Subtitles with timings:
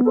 [0.00, 0.08] Hi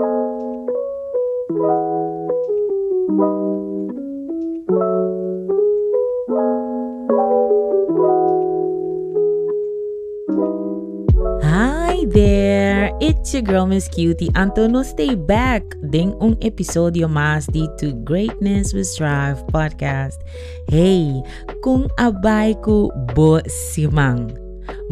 [12.06, 12.94] there!
[13.02, 18.78] It's your girl Miss Cutie Antono stay back ding un episodio más di To Greatness
[18.78, 20.22] with Strive podcast.
[20.70, 21.18] Hey,
[21.66, 24.38] kung abay ko bo simang.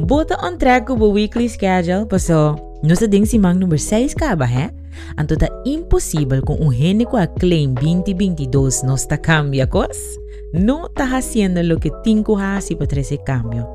[0.09, 4.33] Bota on track ko bo weekly schedule paso no sa ding simang number 6 ka
[4.33, 4.73] ba he?
[5.17, 6.73] Anto ta impossible kung un
[7.05, 10.19] ko a claim 2022 no sta cambia kos?
[10.53, 13.73] No ta haciendo lo que tinko ha si patrese cambio.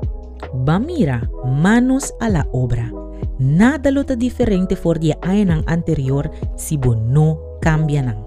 [0.53, 2.91] Bamira, manos a la obra.
[3.39, 8.21] Nada lo ta diferente for dia ay ng anterior si bo no cambia nang.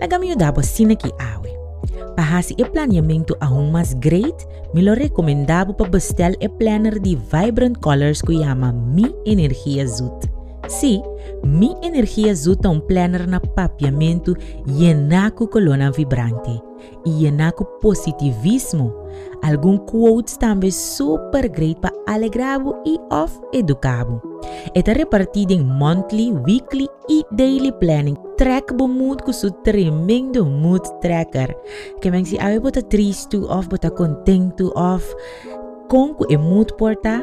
[0.00, 1.50] Nagamio dapo sinaki awe.
[2.14, 8.22] Pahasi e planeamento ahong mas great, milo recomendabo pa bestel e planner di vibrant colors
[8.22, 10.30] ko yama Mi Energia Zut.
[10.70, 11.02] Si,
[11.44, 14.34] Mi Energia Zut un planner na papiamento
[14.66, 16.62] yenako colonna vibrante
[17.04, 18.92] e yenako positivismo
[19.42, 24.22] algum quotes também super great para alegrabo e of educabo.
[24.74, 28.16] Eta repartido em monthly, weekly e daily planning.
[28.36, 31.54] Track bo mood com su tremendo mood tracker.
[32.00, 35.04] Que men si awe bota triste of bota contento of.
[35.88, 37.22] Ku e mood porta,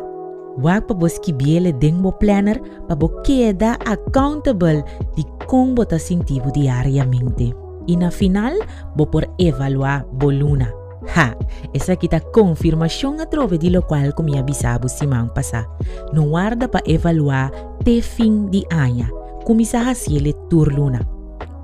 [0.58, 4.84] wag pa bos kibiele ding bo planner pa bo queda accountable
[5.16, 7.56] di kung bota sintivo diariamente.
[7.92, 8.56] Na final,
[8.96, 10.72] bo por evaluar bo luna.
[11.12, 11.36] Ha,
[11.74, 15.68] esa kita confirmação a trove di lo qual como avisabo simang pasa.
[16.14, 17.52] No guarda pa evaluar
[17.84, 19.12] te fim di anya,
[19.44, 21.04] kumisa hasiele turluna.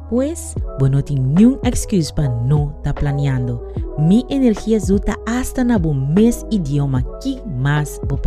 [0.09, 3.63] Pues, bueno tem nenhum excuse pa no ta planeando.
[3.99, 8.19] Mi energia zuta hasta na bo mes idioma que mas bo.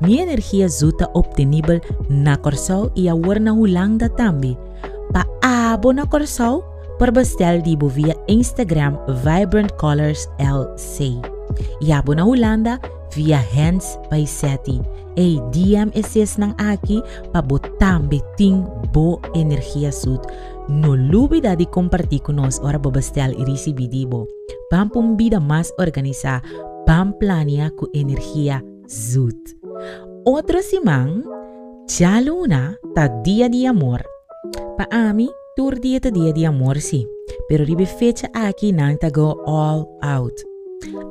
[0.00, 4.56] Mi energia zuta obtenível na corsau e a warna hulang da tambi.
[5.12, 6.64] Pa abo na corsau,
[6.98, 11.18] por bestel dibo via Instagram Vibrant Colors LC.
[11.80, 12.80] Yabo na Holanda
[13.14, 14.80] via Hands by Seti.
[15.14, 16.98] E DM SS ng aki
[17.30, 20.18] pabotambe ting bo energia sud.
[20.66, 24.26] No lubida di compartir con nos ora bobestel i recibi dibo.
[24.74, 26.42] Pampum vida más organiza,
[26.82, 28.58] pam plania ku energia
[30.24, 31.24] Otros imán,
[31.86, 34.04] ya luna ta día de amor.
[34.76, 37.06] Pa ami, tur día ta día de amor si.
[37.48, 40.34] Pero ribe fecha aquí nang ta go all out.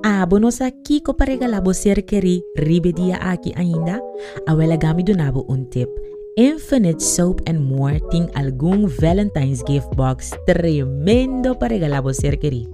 [0.04, 4.02] Abonos aqui ko paregalabo ser keri ribe dia aki ainda,
[4.46, 5.90] awela gami donabo un tip.
[6.36, 12.68] Infinite Soap and More ting algún Valentine's Gift Box tremendo paregalabo ser keri.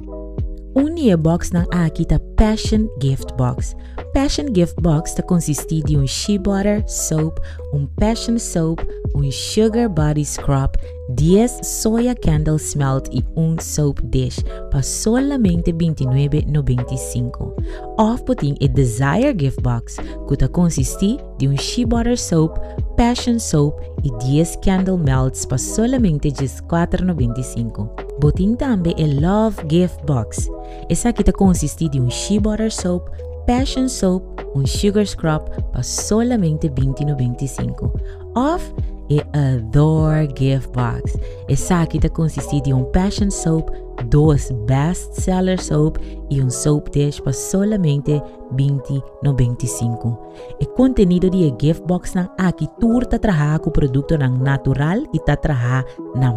[0.77, 3.73] Unie box ng aki ta Passion Gift Box.
[4.13, 7.41] Passion Gift Box ta consisti de um shea butter soap,
[7.73, 8.85] um passion soap,
[9.17, 10.77] um sugar body scrub,
[11.17, 14.37] 10 soya candle smelt e um soap dish
[14.69, 17.53] pa solamente 29,95.
[17.97, 19.97] Off puting e Desire Gift Box,
[20.29, 22.61] que ta consisti de um shea butter soap,
[22.93, 28.08] passion soap e 10 candle melts pa solamente 14,95.
[28.19, 30.49] Boting também e Love Gift Box.
[30.89, 33.09] Essa aqui ta consisti de um shea butter soap,
[33.47, 34.23] passion soap,
[34.55, 37.91] um sugar scrub pa solamente 20,95.
[38.35, 38.73] Off
[39.09, 41.17] e Adore Gift Box.
[41.47, 43.69] Essa aqui ta consisti de um passion soap,
[44.09, 45.97] dois best seller soap
[46.29, 48.21] e um soap dish pa solamente
[48.53, 50.17] 20,95.
[50.59, 55.19] E contenido de gift box ng aki tur ta traha ku produkto ng natural e
[55.23, 55.83] ta traha
[56.15, 56.31] na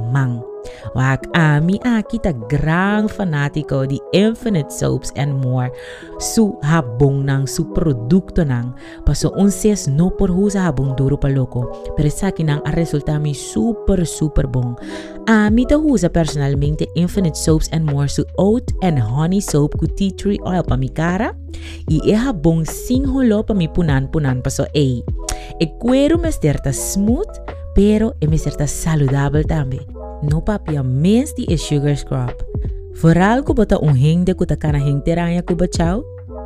[0.63, 0.73] mang.
[0.95, 5.73] Wak ami aki ta grang fanatiko di Infinite Soaps and More
[6.19, 8.73] su habong ng su produkto ng
[9.05, 14.07] paso unses no por husa habong duro paloko pero sa akin ang resulta mi super
[14.07, 14.77] super bong.
[15.27, 20.13] Ami ta husa personalmente Infinite Soaps and More su oat and honey soap ku tea
[20.15, 21.35] tree oil pa mi cara
[21.91, 24.89] e e habong singholo pa mi punan-punan paso a.
[25.61, 26.31] E cuero me
[26.73, 27.33] smooth
[27.75, 30.02] pero e me saludable también.
[30.23, 32.33] No papia mens di e sugar scrub.
[33.03, 36.05] Vooral ko bota un hing de kuta kana hing teranya ko bachao,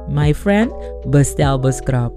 [0.09, 0.73] my friend,
[1.13, 2.13] bestel scrub.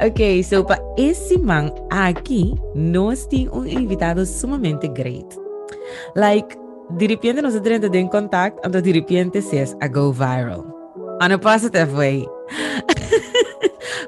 [0.00, 5.28] Ok, so pa esse man aqui, nós temos um invitado sumamente great.
[6.16, 6.56] Like,
[6.96, 10.64] de repente nós entramos em contato, então de repente se a go viral.
[11.20, 12.26] Ano positive way.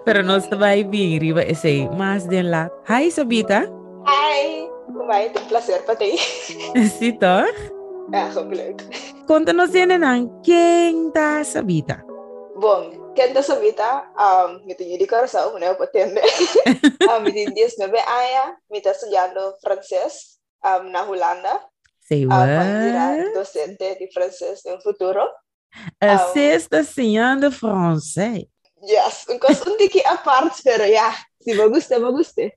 [0.07, 2.71] Pero nós também bem riba esse mas de lá.
[2.89, 3.69] Hi Sabita.
[4.09, 4.73] Hi.
[5.07, 6.17] Vai, tem prazer para ti.
[6.89, 7.53] Sim, toch?
[8.11, 8.83] Ja, leuk.
[9.27, 9.99] Conta-nos ainda
[10.43, 12.03] quem tá Sabita.
[12.57, 16.23] Bom, 検討さびた、あみとゆりからさ、おねぽてんで。
[17.09, 17.89] あみてんですね。
[17.89, 21.69] べあや、みたすじゃんのフランセス、あなほらんだ。
[22.09, 22.49] Say what?
[22.49, 25.29] Um, docente de francês no futuro.
[26.01, 27.51] A um, sexta ensinando eh?
[27.51, 28.47] francês.
[28.83, 32.53] Yes, um assunto que a parte, pero yeah, se você gosta, você gosta.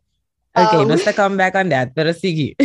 [0.57, 2.56] Okay, um, nós tá come back on that, pero sige.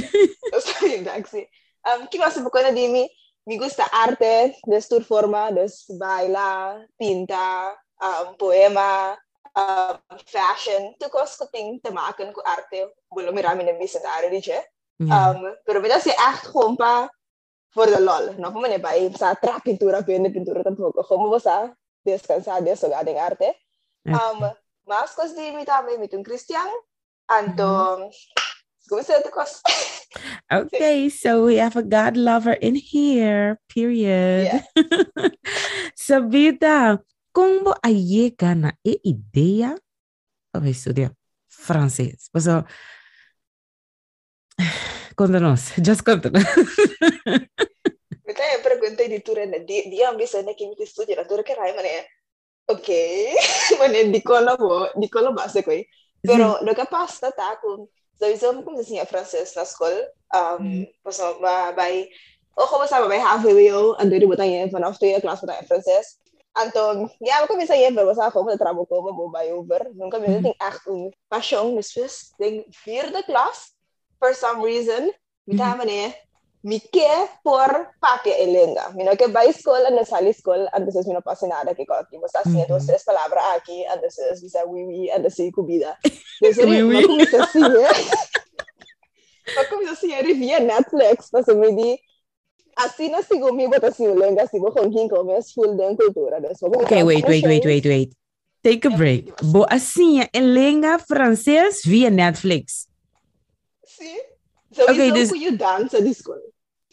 [0.60, 1.48] Sorry, Maxi.
[1.86, 3.08] Um, que mais você pode dizer
[3.50, 9.18] me gusta arte, destur forma, dus baila, pinta, um, poema,
[9.58, 10.94] uh, fashion.
[11.02, 12.94] Tukos ko ting tamakan ko arte.
[13.10, 15.34] Belum marami na bisa na arte yeah.
[15.34, 17.10] um, Pero beda si echt gewoon voor
[17.74, 18.38] for the lol.
[18.38, 21.02] No pa man ba sa tra pintura ko pintura tampoco.
[21.02, 21.74] Como ba sa
[22.06, 23.58] descansada sa gading arte.
[24.06, 24.46] Um,
[24.86, 26.70] mas kos di mi tamay mitong Christian.
[27.26, 28.49] Anto, mm -hmm.
[28.90, 28.98] Go
[30.50, 34.50] okay, so we have a God lover in here, period.
[34.50, 34.62] Yeah.
[35.94, 36.98] Sabida,
[37.30, 39.78] como allegan a idea?
[40.50, 41.14] Oh, estudia
[41.46, 42.26] francês.
[42.34, 42.66] Pessoal,
[45.14, 46.42] conta-nos, just conta-nos.
[48.26, 52.10] Mikä pergunta di turene, di, dia biasanya kimi ti studia la tura kerai mane,
[52.66, 52.88] ok,
[53.78, 55.86] mane di kola bo, di kola base koi.
[56.20, 57.86] Pero lo che passa ta con
[58.20, 59.88] Então, exame, como assim, é francês in school.
[60.34, 62.08] Um, passou, vai, vai,
[62.54, 66.18] ou começava vai halfway en andei de je vanaf twee klas botanha francês.
[67.18, 69.90] Ja, we kunnen zeggen, we zijn gewoon getrapt komen, we bij over.
[69.92, 71.14] Dan kunnen we het echt doen.
[71.28, 71.82] Maar jong,
[72.36, 73.74] denk vierde klas,
[74.18, 75.14] for some reason,
[75.44, 76.28] met gaan wanneer
[76.92, 78.90] quer por papia e lenga.
[78.90, 82.26] Mino que vai à escola, não sai à escola, antes não passa nada que você
[82.26, 82.86] está haciendo Uhum.
[82.86, 85.96] três palavras aqui, antes você oui oui, antes comida.
[86.42, 87.06] Então, Oui, oui.
[87.06, 87.90] Como assim, é?
[89.56, 91.98] Mas como assim, ele via Netflix, mas me di
[92.76, 96.40] assim não sigo me bota assim lenga, sigo com quem come full de cultura.
[96.84, 98.16] Okay, wait, wait, wait, wait, wait.
[98.62, 99.32] Take a break.
[99.44, 102.86] Bo assim, é língua francês via Netflix.
[103.86, 104.18] Sim.
[104.70, 105.30] Sowieso okay, dus...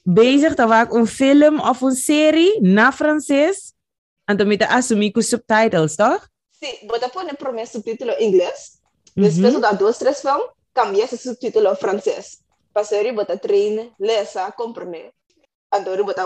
[0.03, 3.73] Bezig te maken een film of een serie na Francis.
[4.25, 6.27] En dan met de assumico subtitles, toch?
[6.59, 6.99] Sí, but mhm.
[6.99, 8.79] te pôr je prima meu subtítulo em inglês.
[9.15, 12.43] Depois eu dou dois, três je de esse in francês.
[12.73, 15.11] Passei, vou je treinar, lesa, compreender.
[15.73, 16.21] Então, vou te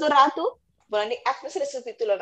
[0.00, 2.18] do rato, vou te acrescentar esse subtítulo.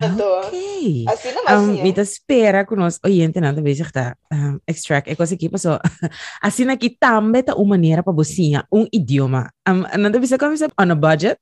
[0.00, 1.04] Então, Ok.
[1.08, 1.82] assim não é Um, assim.
[1.82, 5.78] mita espera que nós oyente nada bezig tá um, extract ek was aqui passou
[6.40, 10.68] assim aqui também tá uma maneira para você um idioma um, nada bisa kami sa
[10.78, 11.36] on a budget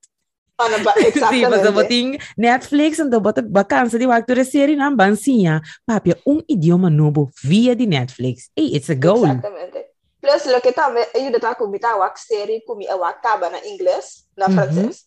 [0.58, 0.94] Ano ba?
[0.96, 1.72] sim passou Exatamente.
[1.74, 7.76] boting Netflix então bota vacança de waktu série na bansinha papi um idioma novo via
[7.76, 9.84] de Netflix hey it's a goal Exatamente.
[10.18, 14.24] Plus, lo que também, eu ainda estava com a série, com a acaba na inglês,
[14.36, 14.54] na Mhm.
[14.56, 15.04] francês.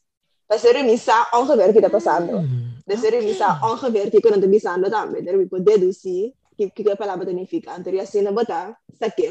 [0.47, 2.39] Passei me sa ongeveer que tá passando.
[2.39, 2.68] Hmm.
[2.89, 6.95] Desde realizar un convertir que no te visando también, de tipo deducir que que que
[6.95, 7.75] palavra significa.
[7.75, 8.75] Anterior assim na?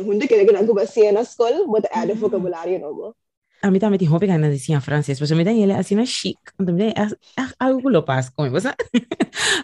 [0.06, 3.16] Hunde que ele não cuba assim na escola, bota de.
[3.62, 5.94] A mim também tem roupa que ainda dizia francês mas a mim tem ele assim
[5.94, 6.94] na chic então me tem
[7.58, 8.72] algo que lo passa com você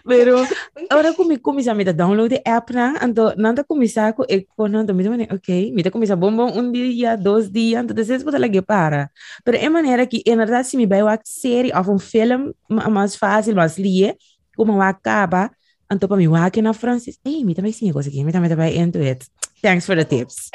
[0.07, 0.49] pero
[0.91, 5.03] Ahora kumisa mi download the app na, anto nanda kumisa ko ek ko nanda mi
[5.05, 9.11] tamane okay, mi ta kumisa bombom un dia, dos dias, anto deses bota lagi para.
[9.45, 12.89] Pero é maneira que en verdade se mi vai uma série ou um filme ma-
[12.91, 14.15] mais fácil, mais lie,
[14.57, 15.51] como acaba,
[15.91, 17.19] anto pa mi wa aqui na francês.
[17.25, 19.27] Ei, mi também sim coisa aqui, mi também também into it.
[19.63, 20.51] Thanks for the tips.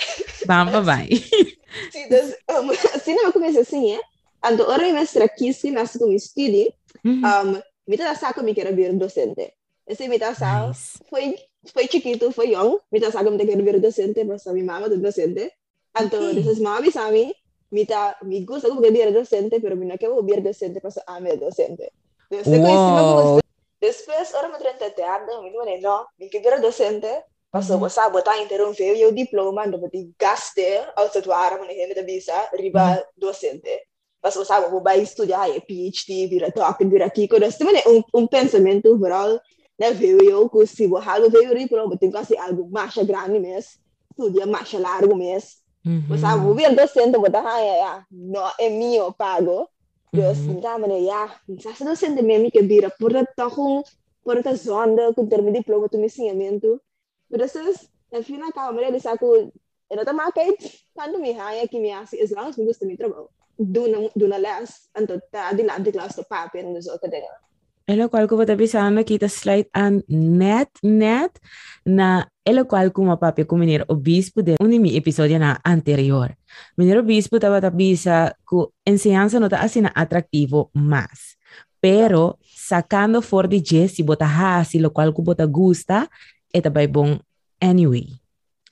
[0.46, 1.10] Bye bye.
[1.92, 4.02] Sim, dus, um, assim não começa assim, é?
[4.44, 6.74] Ando, ora eu mestre aqui, se nas com estudo,
[7.06, 9.54] um, me tá saco me quero vir docente.
[9.86, 10.72] Esse me tá saco,
[11.10, 11.36] foi
[11.74, 14.88] foi chiquito, foi young, me tá saco me quero vir docente, mas a minha mama
[14.88, 15.52] é docente.
[16.00, 16.36] Então, Ok.
[16.36, 17.36] desses mami sabe,
[17.72, 20.98] me tá, me gusta como que vir docente, pero me não quero vir docente, mas
[21.06, 21.92] a me docente.
[22.30, 23.40] Desde que Wow.
[23.82, 28.14] Depois, ora me trenta teatro, me digo, não, me que vir docente, Passou a sabe
[28.14, 30.62] botar interromper eu diploma ando botar gaste
[30.96, 33.88] ao tatuar mas nem da visa riba docente.
[34.22, 37.82] Passou a sabe vou vai estudar é PhD vira toque vira aqui quando isso também
[37.84, 39.40] é um um pensamento geral
[39.80, 43.40] né veio eu que se vou algo veio diploma tem que ser algo mais grande
[43.40, 45.50] mesmo estudia mais largo mesmo.
[46.10, 49.68] Você sabe vou vir docente botar ah é é não é meu pago.
[50.12, 53.90] Dus minta mana ya, minta sa docente mesmo que vira por toque
[54.24, 56.82] por essa zona com termo diploma tu me ensinamento.
[57.30, 57.54] Terus
[58.10, 59.54] al final kalau mereka bisa aku,
[59.90, 60.54] ya tetap pakai
[60.98, 63.30] kan tuh mihanya kimia sih, as long as me gusta mi trabaho.
[63.60, 67.36] doen doen les en tot uh, die laat die klas op papier en zulke dingen.
[67.90, 71.40] Elo qual ko bata bisano kita slide an net net
[71.84, 76.32] na elo qual kuma papi ku menir obispo de unimi episodio na anterior.
[76.78, 81.36] Menir obispo tava ta bisa ku enseñanza nota asina atractivo más.
[81.82, 86.08] Pero sacando for de Jesse bota hasi lo qual ku bota gusta
[86.54, 87.20] eta bai bom
[87.62, 88.20] anyway.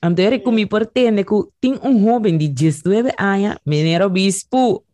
[0.02, 4.84] Então, eu comi por tende que tem um jovem de 19 anos, menino obispo.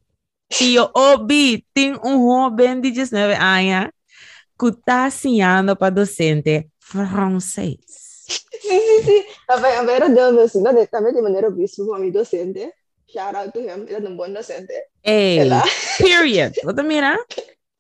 [0.49, 3.91] Tio Obi, tem um jovem de 19 anos
[4.59, 7.79] que está ensinando para docente francês.
[8.26, 9.25] Sim, sim, sim.
[9.49, 12.73] Vabbè, a dove si da também de maneira obispo como docente.
[13.07, 14.73] Shout out to him, ele é um bom docente.
[15.03, 15.62] Hey, Ela.
[15.99, 16.55] period.
[16.64, 17.19] Wat mira?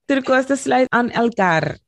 [0.06, 1.78] The slide an Elcar.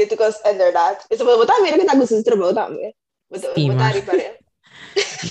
[0.00, 0.96] Sim, tu cos inderdaad.
[1.10, 1.92] Isso vou botar mira que tá
[2.24, 2.94] trabalho também.
[3.28, 4.40] Vou Sim, botar mas- aí para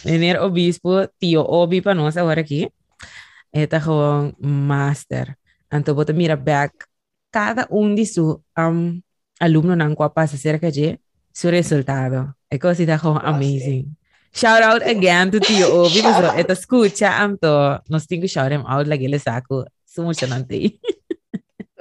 [0.06, 2.70] Meneer Obispo, tio Obi para nós agora aqui.
[3.52, 5.36] Gewoon master.
[5.74, 6.86] Então, bota mira back.
[7.32, 9.02] Cada um de su um,
[9.40, 11.00] aluno não passa cerca de
[11.34, 12.34] su resultado.
[12.52, 13.96] É coisa está gewoon amazing.
[14.32, 16.02] Shout out again to tio Obi.
[16.06, 17.82] Mas escucha am to.
[17.90, 19.66] Nós temos que shout him out lagi le saco.
[19.86, 20.80] Sumusunante.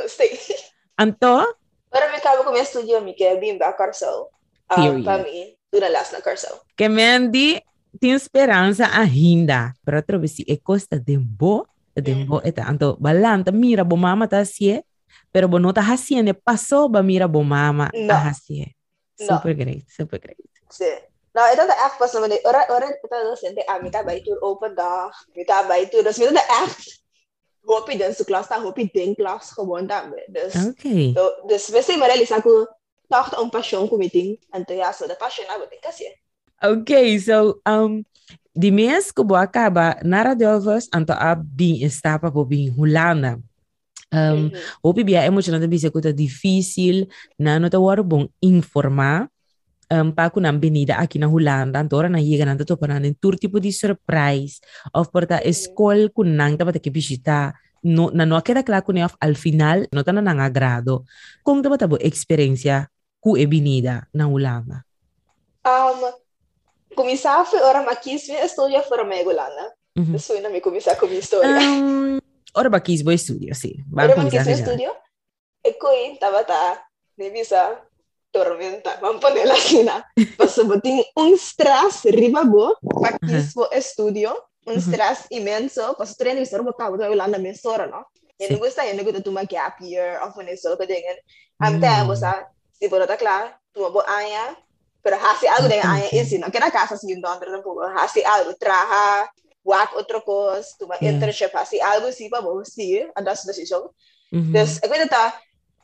[0.07, 0.65] Sim.
[0.97, 1.45] Anto,
[1.91, 4.29] Para me acabo com minha estúdio, quer bem para Carcel.
[4.71, 5.05] Um, Period.
[5.05, 6.61] para mim, dura las na Carcel.
[6.77, 7.63] que mendi
[7.99, 9.73] tem esperança ainda.
[9.85, 11.67] Para outra vez, é costa de bo,
[11.97, 12.69] de bo, eta.
[12.69, 14.83] Anto, balanta, mira, bo mama tá assim,
[15.33, 16.33] pero bo não tá assim, né?
[16.33, 18.67] Passou, ba mira, bo mama tá assim.
[19.19, 19.37] Não.
[19.37, 20.39] Super great, super great.
[20.71, 21.09] Sim.
[21.35, 24.75] Nou, itu de echt pas naman, ora ora kita docente, ah, minta bij tour open
[24.75, 27.03] dag, minta bij tour, dus minta de echt,
[27.69, 30.25] hoop je dan su klas, dan hoop je den klas gewoon daarmee.
[30.27, 31.15] Dus, Ok.
[31.15, 32.67] so, dus we zijn maar realize aku,
[33.09, 36.05] dacht een passion committing, en toen ja, so de passion na beting kasi.
[36.61, 38.05] Ok, so, um,
[38.53, 43.39] di mês que vou acabar, nara delvas, anto a bem estapa po bem Holanda.
[44.11, 44.51] Um,
[44.83, 47.07] Hopi bia emocionante bisa que tá difícil,
[47.39, 49.29] na não tá waro bom informar.
[49.89, 53.57] Ehm, um, pakunam binida aki na Holanda antora na higa nanta topanan en tur tipo
[53.57, 54.61] di surprise.
[54.93, 59.87] Of porta escol kunang tapata ke bisita no na no queda claro con al final
[59.93, 61.09] no tan nan agrado
[61.41, 62.91] kung tapata bo experiencia
[63.23, 64.85] ku e binida na Holanda
[65.65, 66.13] um
[66.95, 70.19] começar foi ora maquis me estudia fora me Holanda mm -hmm.
[70.19, 72.19] Sui na mi começar com minha história um, ehm,
[72.55, 73.79] ora maquis bo estudio sì.
[73.95, 74.91] Ora maquis bo estudio
[75.65, 76.83] e coi tabata
[77.17, 77.88] ne bisa
[78.31, 80.03] tormenta, vamos a ponerla así, ¿no?
[80.37, 86.93] Pues botín un stress ribabo, paquispo estudio, un stress inmenso, pues tren y ser botado,
[86.93, 88.07] botado la na mesora, ¿no?
[88.39, 91.17] Y no gusta, y no gusta tu gap year, o con eso, que tengan,
[91.59, 91.89] a mí te
[92.79, 94.05] si por otra claro, tu ma
[95.01, 97.53] pero hace algo de aya, y si no, que la casa si un don, pero
[97.53, 99.33] tampoco, hace algo, traja,
[99.63, 103.91] guac otro cosa, tu ma internship, hace algo, sí, vamos, sí, andas decisión.
[104.31, 105.17] Entonces, acuérdate,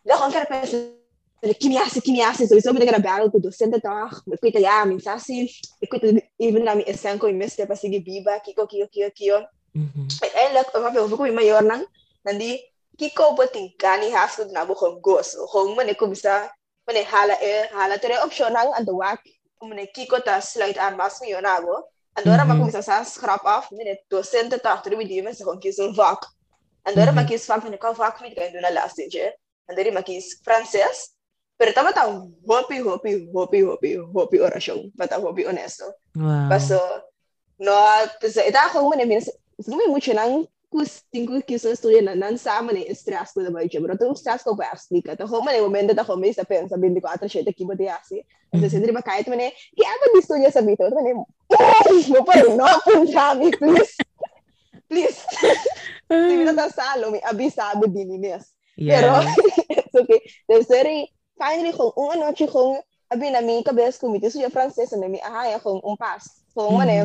[0.04, 1.03] la gente
[1.48, 4.22] de Keniaanse Keniaanse, sowieso ben een aan de battle met docenten daar.
[4.24, 8.66] Ik weet sassie, ik weet even dat mijn estanco in miste, passen die biba, kiko,
[8.66, 9.48] kio kio kiko.
[9.72, 15.34] en op mijn overkom in die, kiko, wat in Kani haast, dan hebben we goos.
[15.36, 16.50] Gewoon, wanneer kom ze,
[16.84, 19.20] wanneer halen er, halen op de wak,
[19.58, 21.88] wanneer kiko, dat sluit aan, was mijn jaar hebben.
[22.12, 25.94] En daarom kom kubisa ze schrap af, wanneer docenten daar, terwijl die mensen gewoon kiezen
[25.94, 26.32] vak.
[26.82, 30.02] En daarom kies ik vaak, en ik een vaak niet gaan doen, laatste, en daarom
[30.02, 30.40] kies
[31.56, 34.90] Pero tama tao, hopi, hopi, hopi, hopi, hopi orasyon.
[34.94, 35.86] Bata hopi onesto.
[36.16, 36.50] Wow.
[36.50, 36.80] Baso,
[37.58, 37.72] no,
[38.20, 39.06] pues, ita ako man,
[39.62, 43.62] sumi mucho nang kus tinku kiso estudia na nan sama ni stress ko da ba
[43.62, 45.26] je bro to stress ko ba asli ka to.
[45.26, 48.98] Homa ni momento ta homa isa pensa 24 7 kibo de asi entonces sendri ba
[48.98, 51.14] kait mane ki aba di estudia sa bito mane
[52.10, 52.66] no pero no?
[52.82, 53.94] Punta mi please.
[54.90, 55.22] Please.
[56.10, 58.50] Si mi ta salo mi abisa abo ni nes.
[58.74, 59.22] Pero
[59.94, 64.12] so que de serie finally kung um, ano chi kung abi na mi cabeça com
[64.12, 66.78] na mi ah ya kung um pass kung mm -hmm.
[66.78, 66.98] mané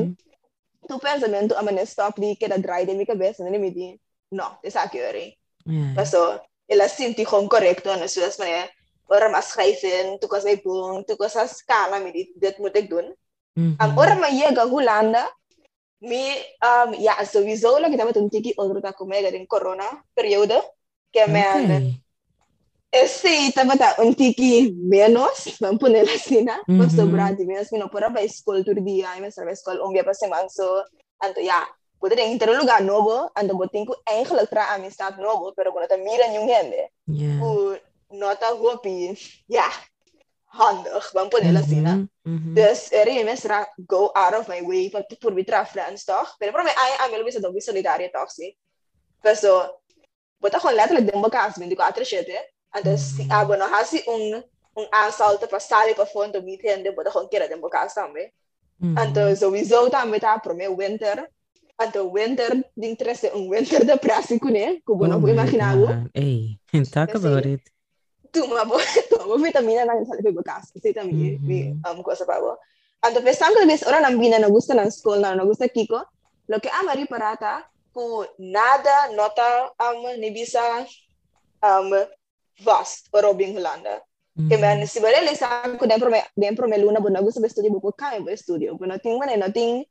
[0.87, 3.99] tu pensamento a mané stop dry de mi na mi di
[4.31, 5.93] no te accurate yeah.
[5.95, 8.69] passo ela senti kung correto na suas mané
[9.09, 10.41] orang mas schrijven, tu kan
[11.03, 11.17] tu
[12.57, 13.15] moet ik doen.
[13.53, 13.85] Mm -hmm.
[13.85, 15.37] um, orang maar je gaat
[15.97, 16.31] mi
[16.63, 20.73] um, ja sowieso la kita betul tiki odrota komega din corona periode,
[21.11, 22.03] que me okay.
[22.91, 26.59] Esse tava tá um tiki menos, vamos pôr assim, né?
[26.67, 26.77] Mhm.
[26.77, 29.93] Mas sobrar de menos, não para a escola todo dia, mas para a escola um
[29.93, 30.83] dia para semana só,
[31.23, 31.67] então ja,
[31.99, 35.97] pode ter um lugar novo, então botem que eigenlijk tra amistad novo, pero quando tá
[35.97, 36.91] mira nenhum gente,
[37.41, 37.77] o
[38.09, 39.15] nota hopi,
[39.47, 39.69] ja,
[40.47, 42.09] handig, vamos pôr assim, né?
[42.53, 46.35] Dus er is mensen go out of my way para por vir tra friends toch?
[46.39, 48.53] Pero para mim ai ai me bisa do solidaria toch sim.
[49.19, 49.73] Então,
[50.39, 52.31] bota com letra de uma casa 24 7
[52.75, 54.43] então se ah bueno hasi um
[54.77, 58.31] um assalto para sair para fundo me entende bota com queira de uma casa também
[58.81, 61.29] então so visou também tá para meu winter.
[61.81, 65.75] Então winter de interesse um winter de prático né que bueno vou imaginar
[66.13, 66.59] ei
[66.91, 67.63] talk about it
[68.31, 72.25] tu uma boa tu uma vitamina na sair para casa sei também vi um coisa
[72.25, 72.57] para boa
[73.05, 76.01] então pensando que vezes ora não vina não gusta na escola não gusta kiko.
[76.49, 80.81] Lo que amari parata ku nada nota um, ni bisa
[81.61, 81.93] um,
[82.63, 84.01] vast para Robin Holanda.
[84.37, 84.49] Mm.
[84.49, 85.47] Kaya si Bale lisa
[85.87, 88.77] dentro me dentro me luna bo nagusto ba studio bo kami bo studio.
[88.77, 89.83] Bo nating man nating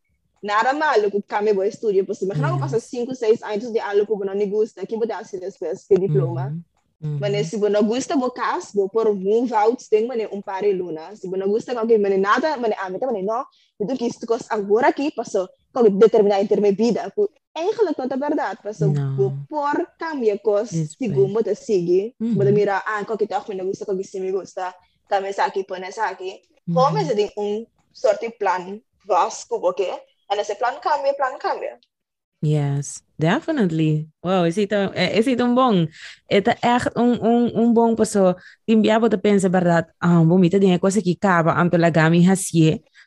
[0.42, 2.04] nada malo ko kami bo studio.
[2.04, 5.20] Pues imagina ko pasa 5 6 anos de algo bo ni gusta que bo dar
[5.20, 6.56] assim depois que diploma.
[7.00, 7.18] Mm.
[7.20, 10.62] Mas se você não gosta do caso, vou por move out, tem mane um par
[10.62, 11.14] de luna.
[11.14, 13.44] Você não gosta com alguém, mane nada, mane ah, mane não.
[13.78, 15.48] Então que isto cos agora aqui passou
[15.90, 17.12] determinada minha vida.
[17.54, 18.92] Ela não conta a verdade, mas eu
[19.48, 23.96] por cambia coisas, segundo eu sigo, vou mirar, ah, qual que tá me gusta, qual
[23.96, 24.74] que se me gusta,
[25.08, 26.40] também está aqui, põe essa aqui.
[26.72, 28.80] Como se plan um sorte de plano.
[32.40, 34.08] Yes, definitely.
[34.20, 35.90] Wow, is it een, eh, is it een bon?
[36.26, 38.34] Het echt eh, un un een bon persoon.
[38.64, 39.18] Die te
[39.50, 42.22] verdad, ah, um, bomita, die ik was ik kaba, am to lagami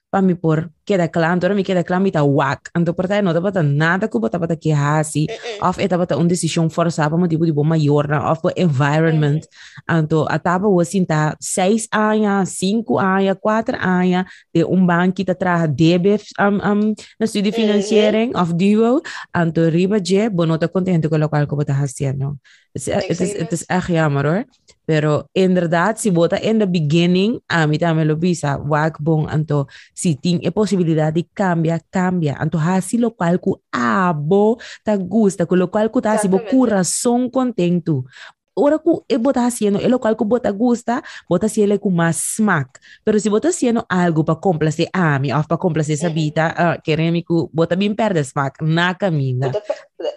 [0.10, 2.70] pa mi por queda claro, então me queda claro, me tá whack.
[2.76, 5.28] Então, por não dá nada que bota para que hasi,
[5.62, 9.42] of é bota uma decisão forçada para tipo de bom maior, of o environment.
[9.90, 15.16] Então, a tava o assim tá seis anos, cinco anos, quatro anos de um banco
[15.16, 19.02] que tá traz debe um, um, na estudo financeiro, of duo.
[19.36, 22.38] Então, riba je, bom, não tá contente com o local que bota fazendo.
[22.72, 24.46] Het is, het is echt jammer hoor.
[24.86, 29.68] Pero inderdaad, si bota in the beginning, a mí también lo visa, wag bong anto,
[29.94, 32.38] si ting e possibilidade de cambiar, cambia.
[32.42, 36.30] Então, assim, lo qual que abo ah, te gusta, con lo qual que tá, assim,
[36.50, 38.06] coração contento.
[38.54, 41.80] Ora que eu eh, botar haciendo, é lo qual que bota gusta, bota si ele
[41.80, 42.80] com mais smack.
[43.04, 46.10] Pero se si bota haciendo algo para complacer a ah, mim, ou para complacer essa
[46.10, 46.82] vida, uh, ah, -huh.
[46.84, 49.52] querendo que bota bem perde smack na caminha.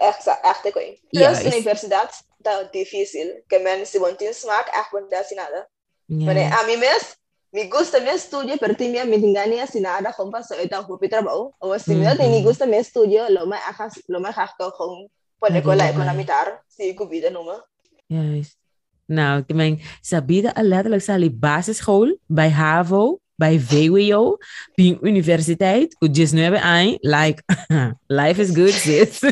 [0.01, 1.01] Echt, echt, ik weet.
[1.11, 1.55] Plus, yes.
[1.55, 3.43] universidad, dat difícil.
[3.47, 5.69] Que mensen, want in smack, echt, want dat is nada.
[6.07, 6.25] Yes.
[6.25, 7.15] Mas, a mim mesmo,
[7.55, 11.55] me gusta mi estudio, pero tenía mi tingania sin nada con paso eta hupi trabajo.
[11.61, 15.63] O si me tenía gusta mi estudio, lo me ajas, lo me jacto con pone
[15.63, 17.65] con la economitar, si cubida numa.
[18.09, 18.59] Juist.
[19.07, 24.37] Nou, ik meen, ze bieden al letterlijk ze basisschool, bij HAVO, bij VWO,
[24.75, 25.97] bij universiteit.
[25.99, 27.43] goed dus nu aan, like,
[28.07, 29.23] life is good, sis.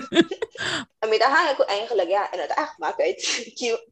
[0.98, 2.96] En met dat hang ik eigenlijk, ja, en het echt maakt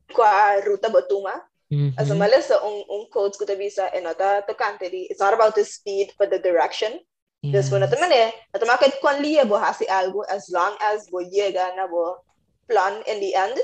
[0.14, 1.49] qua route betuma.
[1.70, 1.98] Mm-hmm.
[1.98, 5.54] Also, malas sa un, un codes ko tabisa, en ata tocante di, it's not about
[5.54, 6.98] the speed, but the direction.
[7.40, 7.54] Yes.
[7.54, 11.72] Dus bueno, naman eh, natamakit kung liya bo hasi algo, as long as bo llega
[11.78, 12.20] na bo
[12.66, 13.56] plan in the end,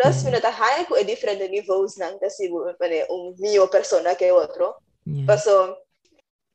[0.00, 0.32] Plus, mm-hmm.
[0.32, 4.78] minatahayan ko e different niveaus ng kasi mane, un mio persona que otro.
[5.04, 5.26] Yeah.
[5.26, 5.76] Paso,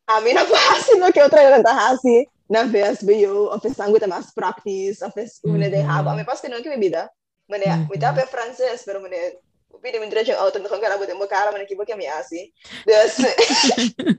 [0.07, 4.07] a mí no fácil no que otra era tahasi na vez veio a pessoa que
[4.07, 7.11] mais practice, a pessoa que de haba, me passa que não que me vida.
[7.49, 9.37] Mane, me tá pe francês, pero mane
[9.79, 12.51] Quindi mentre c'è ho tanto ancora potremmo cara ma ne chi mi asi.
[12.85, 13.19] Das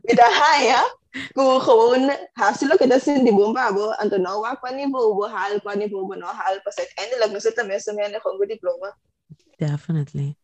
[0.06, 0.82] kita haya
[1.32, 5.60] ku khun hasil ke sin di bomba bo anto no wa kwani bo bo hal
[5.60, 8.44] kwani bo bo no hal pas at end lag nusita me so me ne khongo
[8.46, 8.92] diploma.
[9.58, 10.36] Definitely.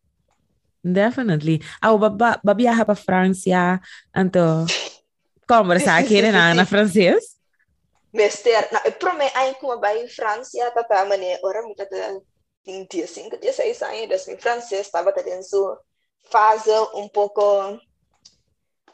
[0.83, 1.63] Definitely.
[1.83, 3.65] Au babba babia hapa Francia ya.
[4.15, 4.67] anto
[5.47, 7.39] conversa kire na na francês.
[8.13, 9.81] Mester, na, pro ay ai kuma
[10.13, 11.39] Francia eh, ya, tata mane ya.
[11.43, 12.21] ora mutata
[12.67, 15.79] em dia 5, dia 6 saem da e França, estava tendo sua
[16.31, 17.43] fase um pouco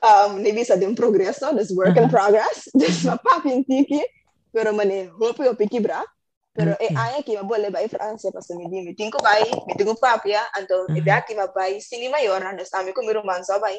[0.02, 4.02] um, ne visa de um progresso, das work in progress, das ma pa pintiki,
[4.52, 6.04] pero mane hopi o piki bra,
[6.54, 6.88] pero okay.
[6.88, 9.94] e aya ki ma bole bai Francia, paso mi di, mi tinko me mi tinko
[10.00, 10.98] papia, anto vai, -huh.
[10.98, 13.78] e bea ki ma bai, sini maior, anto amico mi romanzo bai,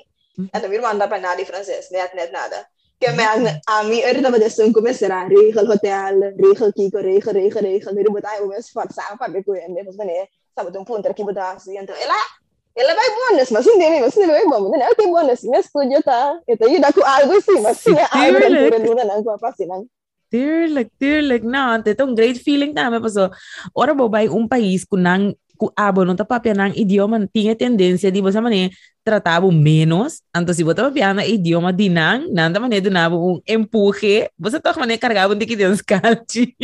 [0.51, 2.69] anto mi romanda nada de francês, net net nada.
[2.99, 8.73] كمان عمي ارتبط السنكو مسرع ريخ الهوتيل ريخ الكيكو ريخ ريخ ريخ ريخ بتاعي ومس
[8.73, 12.39] فات ساعة فات بكو يعني بس بني سابو تنفون تركي بداسي انتو إلا
[12.79, 14.71] Ela vai bonus, mas hindi mas hindi vai bonus.
[14.71, 16.39] Nana bonus, mas studio ta.
[16.47, 19.83] Ito yun ako algo si mas siya algo ng pura luna nang papasi nang.
[20.31, 23.27] Dear like dear like na ante tong great feeling ta me paso.
[23.27, 25.35] Oh, ora bo bay un país kunang
[25.75, 28.69] abo no tapapia nang idioma tinha tendência de você mané
[29.03, 30.21] tratar menos.
[30.35, 34.59] Então, se você tapapia na idioma de nang, nanda mané do nabo um empurre, você
[34.59, 35.45] toca mané carregava um de
[35.83, 36.55] calci.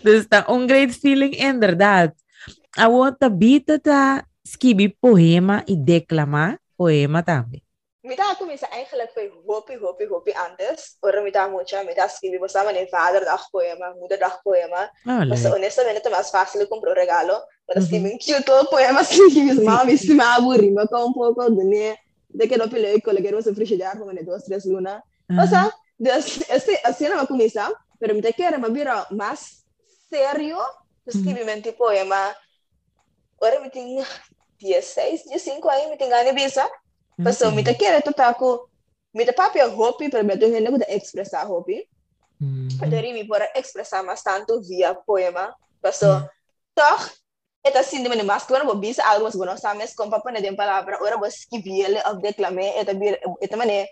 [0.00, 2.12] Então, está um great feeling, em verdade.
[2.76, 7.67] A outra bita tá escrever poema e declamar poema também.
[8.08, 9.12] Mita aku bisa ai khalak
[9.44, 14.16] hopi hopi hopi andes orang mita mocha mita escribí bosa mane father da poema muda
[14.16, 14.88] da poema
[15.28, 17.44] pues honestamente más fácil comprar regalo.
[17.66, 22.00] Pero escribí un cute poema escribí ma mi si ma aburrima un poco de ne
[22.28, 25.46] de que lo pile con que no se frisce como en dos tres luna o
[25.46, 25.70] sea
[26.48, 28.58] este así no va comisa pero mita que era
[29.10, 29.66] más
[30.08, 30.58] serio
[31.04, 32.34] escribí poema.
[33.40, 34.02] Ahora me tengo
[34.58, 36.14] 16 15 ahí me tengo
[37.24, 38.60] Pa so mi takera je to met
[39.12, 41.88] mi da papija hopi, prebedo je nekdo ekspresa hopi.
[42.40, 42.80] Mm -hmm.
[42.80, 43.46] Kateri mi pora
[43.92, 45.56] maar ma stanto via poema.
[45.80, 46.28] Pa toch, mm -hmm.
[46.74, 47.18] toch,
[47.68, 51.16] Eta sindi mene mas kloro bisa algo bueno sames con papa ne den palabra ora
[51.16, 53.88] vos ki biele of declame eta bir eta mene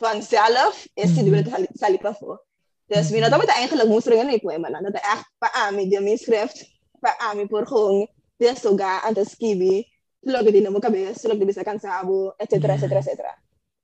[0.00, 1.04] van zelf e mm.
[1.04, 2.38] is sindi mene salipa fo.
[2.86, 3.12] Dus mm.
[3.12, 6.16] wie nou dat eigenlijk moest regelen die poema dat dat echt pa ami de mi
[6.16, 6.64] schrift
[7.00, 9.86] pa ami por gewoon dus ga aan de skibi
[10.24, 12.76] sulog din mo kabe, sulog din sa kang sabo, etc.
[12.76, 12.84] etc.
[12.98, 13.10] etc.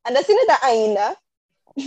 [0.05, 1.17] Anda sinita ainda,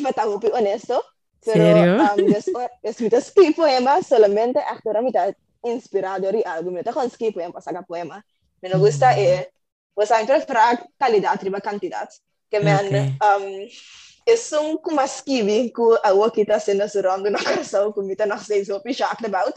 [0.04, 1.06] fatahu pi honesto, oh.
[1.46, 2.02] pero ¿Serio?
[2.02, 2.50] um, just,
[2.84, 5.32] just mita ski poema, solamente actora mita
[5.64, 8.24] inspirado ri algo mita con ski poema, saca poema.
[8.62, 9.52] Me no gusta e,
[9.94, 12.10] pues anche fra calidad riba cantidad,
[12.50, 12.88] que me okay.
[12.90, 13.68] han, um,
[14.26, 19.26] es un kumaskibi ku awo kita sendo surongo na karsao kumita na seizo pi shocked
[19.26, 19.56] about.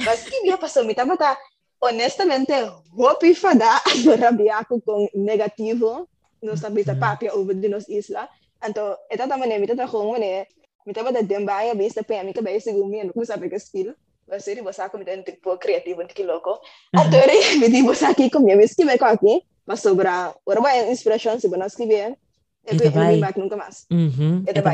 [0.00, 1.36] Mas kibia pasomita mata,
[1.80, 2.54] honestamente,
[2.92, 3.80] hopi fada
[4.22, 6.06] rabiaku kung negativo
[6.40, 8.28] no sa bisa papia over di nos isla.
[8.60, 10.48] Anto, ito tama ne, mita takong mene,
[10.84, 13.56] mita ba da dembaya bisa pa mi ka ba isi gumi ano kung sabi ka
[13.60, 13.96] skill.
[14.30, 16.60] Rin basa ko mita yung tipo kreatibo ng kiloko.
[16.96, 20.76] Anto rin, miti basa ki ko mi, miski ba ko aki, mas sobra, ora ba
[20.76, 22.16] yung inspiration si Bonas Kibien,
[22.64, 23.88] e poi non mi back nunca más.
[23.88, 24.44] Mhm.
[24.48, 24.72] Ito ba?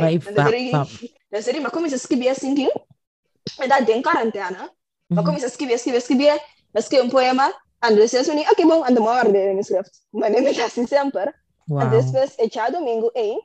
[1.31, 4.71] Nasa rin, ma come sa skibia sinti, e da den quarantena,
[5.11, 6.35] ma come sa skibia, skibia, skibia,
[6.77, 9.97] Meski um poema, Andres eu suni, ok, bom, ando maior de minha schrift.
[10.13, 11.33] Mas nem me assim sempre.
[11.67, 11.81] Wow.
[11.81, 13.39] And depois, e já domingo, ei,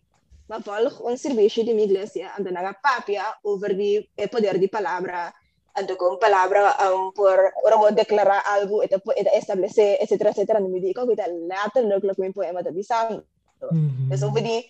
[0.49, 4.67] ma volg um serviço de minha igreja, ando na papia over the e poder de
[4.67, 5.33] palavra,
[5.77, 10.81] ando com palavra um, por, ora declarar algo, e depois estabelecer, etc, etc, no me
[10.81, 13.23] digo, que tá letterlijk com um poema da visão.
[13.63, 14.13] Mm-hmm.
[14.13, 14.65] Então, vedi,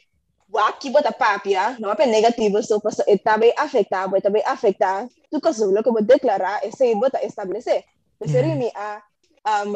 [0.54, 5.42] waki bota papia, não é negativo, so passo, e também afetar, e também afetar, tu
[5.42, 7.86] que vou declarar, e se bota estabelecer.
[8.22, 9.02] Jadi mi a
[9.46, 9.74] um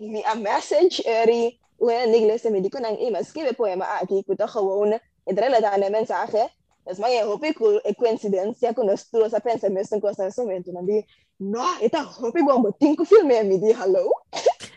[0.00, 4.06] mi a message uh, eri we nigles me dikun ang ima e, skibe poema a
[4.06, 4.96] ki kuta gewoon
[5.28, 6.48] entrela da ne mensaje
[6.88, 10.24] es mai e, hope ko e coincidencia con los turos a pensa me son cosa
[10.24, 11.04] nesse momento non di
[11.38, 14.08] no eta hope bombo cinco film e mi di hello?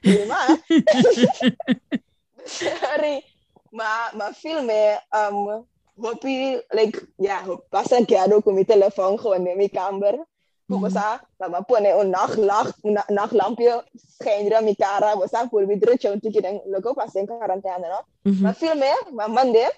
[0.27, 0.43] Ma
[2.45, 3.23] sorry
[3.71, 5.63] ma ma film e, um
[5.95, 10.27] hopi like ja yeah, passen keer ook op mijn telefoon gewoon in mi kamer
[10.69, 13.83] Bogasa, mama pone un nachtlag, un nachtlampje,
[14.19, 18.03] schijndra, mikara, bosa, voor wie drutje, een tikje, denk, logo, pas in no?
[18.41, 19.73] Ma veel meer, maar mande,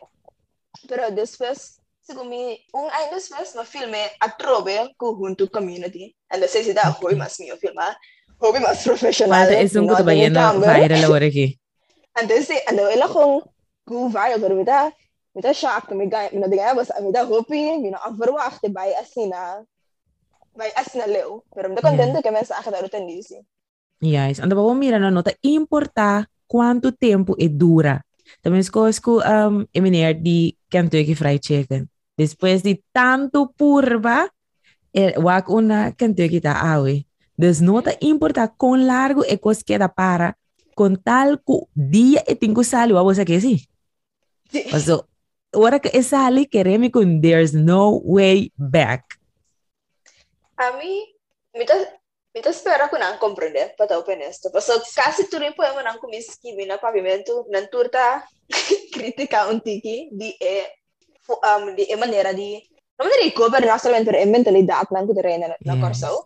[0.87, 6.15] pero después, segumi, un eh, año después, maar veel atrobe, ku huntu community.
[6.27, 7.75] En dan zei ze da, gooi mas smio, veel eh.
[7.75, 7.97] maar,
[8.37, 9.37] hobby maar professional.
[9.37, 11.59] Maar dat is een goede bijena, viral worden ki.
[12.11, 13.01] En dan zei, en dan ik
[13.85, 14.91] viral worden we daar?
[15.31, 19.65] Met dat schaakte, met dat dingen, was, met dat hoppie, met dat verwachte bij Asina.
[20.55, 22.21] vagy SNLO, pero estoy contenta yeah.
[22.21, 23.35] que me has ajudado a isso.
[24.01, 28.05] Yes, ando bom mira, não nota importar quanto tempo é dura.
[28.41, 31.87] Também escolho um, eminar de Kentucky Fried Chicken.
[32.17, 34.29] Depois de tanto purva,
[34.93, 37.05] eu wak una Kentucky ta awe.
[37.37, 40.35] Des nota importa quão largo é cos queda para,
[40.75, 43.59] com tal que dia e tingo sali, vamos a que sim.
[44.51, 44.63] Sí.
[44.69, 45.07] Paso,
[45.53, 49.18] ahora que sali, queremos con there's no way back.
[50.59, 51.07] a mí,
[51.55, 51.87] mientras,
[52.35, 54.43] mientras pera ko na ang comprender, pataw penes.
[54.43, 58.27] Tapos, so, kasi tuloy po naman ang kumiskibi na pavimento ng turta
[58.95, 60.67] kritika untiki di e
[61.29, 62.57] um, di e manera di
[62.97, 65.75] non mi ricordo per nostra mentor e mentalità anche di rena la yes.
[65.75, 65.81] Mm.
[65.81, 66.25] corso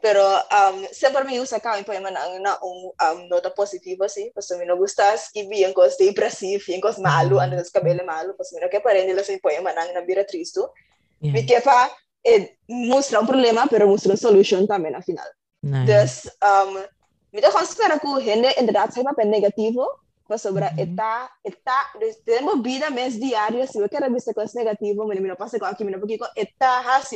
[0.00, 4.30] pero um, sempre mi usa kami po naman ang na um, um, nota positivo si
[4.30, 8.06] pues mi no gusta skibi ang cos de impressive yung cos malu ano sa kabele
[8.06, 10.70] malu pues mi no que pare nila sa po naman ang nabira tristo
[11.18, 11.34] yeah.
[11.34, 11.90] mi kepa
[12.26, 15.26] eh, mostra um problema, pero mostra uma solução também, afinal.
[15.62, 15.86] Nice.
[15.86, 19.86] Dus, um, considera que o gente, inderdaad, sai papel negativo,
[20.26, 21.92] para sobre eta, eta,
[22.24, 24.20] temos vida mês diário, se eu quero ver
[24.54, 26.18] negativo, mas não passa com aqui, mas porque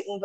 [0.09, 0.21] um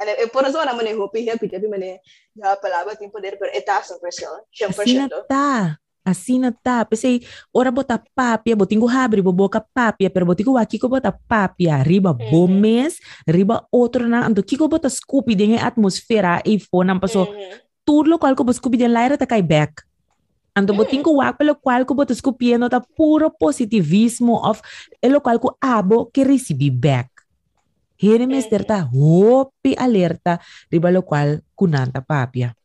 [0.00, 2.00] e por isso na maneira
[2.42, 4.80] a palavra tem poder, pero eta é um versículo, 100%.
[4.80, 5.78] Assim tá.
[6.08, 6.84] Assim tá.
[6.84, 7.20] Pensei,
[7.52, 12.18] ora bota papia, botingo habri, boboca papia, pero botingo aqui ko bota papia, riba mm
[12.18, 12.30] -hmm.
[12.30, 12.96] bomes,
[13.28, 17.60] riba outro na, ando kiko bota scoopy dinge atmosfera e fona, paso, mm -hmm.
[17.84, 19.84] tudo qual ko bo scoopy den laira ta kai back.
[20.58, 24.58] Ando botin ko wak pelo qual ko botas copiando ta puro positivismo of
[24.98, 27.06] elo qual ko abo que recebi back.
[27.94, 32.57] Here mister ta hopi alerta riba lo qual kunanta papia.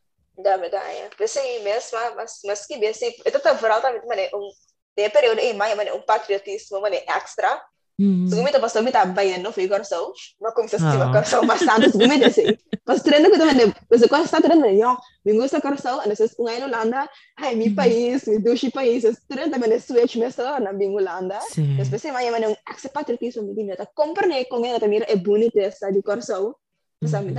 [0.44, 1.08] Da verdade.
[1.16, 4.44] Pensei mesmo, mas mas que bem, ito ta viral também, mane um
[4.96, 7.50] de período em maio, mane um patriotismo, mane extra.
[7.98, 8.26] Mhm.
[8.28, 10.12] So gumita pas gumita bayan no fui corso.
[10.42, 10.84] No como se Ah.
[10.84, 12.58] estima corso bastante, so gumita sei.
[12.84, 16.28] Pas treino ko também, mas eu quase está treino, yo, me gusta corso, ano sa
[16.36, 17.08] kung ngayon Holanda,
[17.40, 21.38] ay mi país, mi dushi país, so treino também switch meso na bing Holanda.
[21.78, 25.60] Mas pensei maia mane um ex patriotismo dinha, ta comprne com ela também é bonita
[25.62, 26.54] essa de corso.
[27.00, 27.32] Mas a mim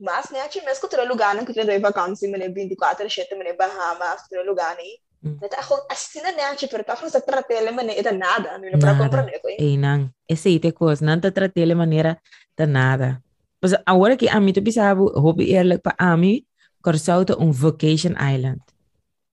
[0.00, 4.42] mas acho mesmo que outro lugar, que tem vacância, mane 24 7 mane Bahamas, outro
[4.48, 4.98] lugar aí.
[5.22, 5.36] Mm.
[5.40, 9.04] Mas ako asina na acho pero ako sa tratele mane ita nada, não para Nada.
[9.04, 9.48] comprar ko.
[9.48, 10.08] Ei, não.
[10.26, 12.16] Esse aí te coisa, não te tratei de maneira
[12.56, 13.20] danada.
[13.60, 16.42] Mas agora que a mim tu pensava, hobby eerlijk pa a mim,
[16.80, 18.60] Corsau te um vacation island.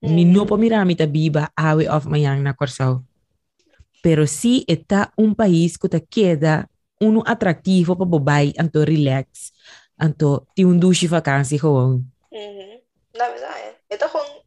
[0.03, 0.33] Mi Mhm.
[0.33, 3.03] no pa mira mi ta biba awe of mayang na Corsau.
[4.03, 6.67] Pero si está um país que te queda
[7.01, 9.53] um atrativo para bobai anto relax,
[9.97, 12.11] aan to die een douche vakantie gewoon.
[12.29, 12.79] Mm -hmm.
[13.11, 13.73] Nou, we zijn.
[13.87, 14.45] Het is gewoon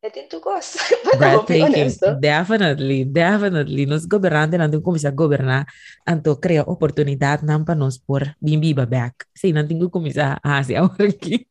[0.00, 0.80] het in toekomst.
[1.20, 3.84] Breathtaking, definitely, definitely.
[3.86, 5.68] Los gobernantes nanti komisa gobernar
[6.04, 9.28] anto crea oportunidad nampa nos por bimbi babak.
[9.32, 11.44] Si nanti ko komisa hasi awarki.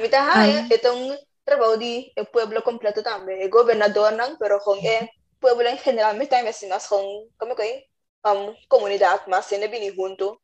[0.00, 0.66] Mita hay, ah.
[0.72, 3.40] itong trabaho di el pueblo completo también.
[3.42, 7.04] El gobernador nang, pero con el pueblo en general, mita hay vecinas con,
[7.36, 7.88] como que,
[8.24, 10.40] um, comunidad más, tiene bini junto,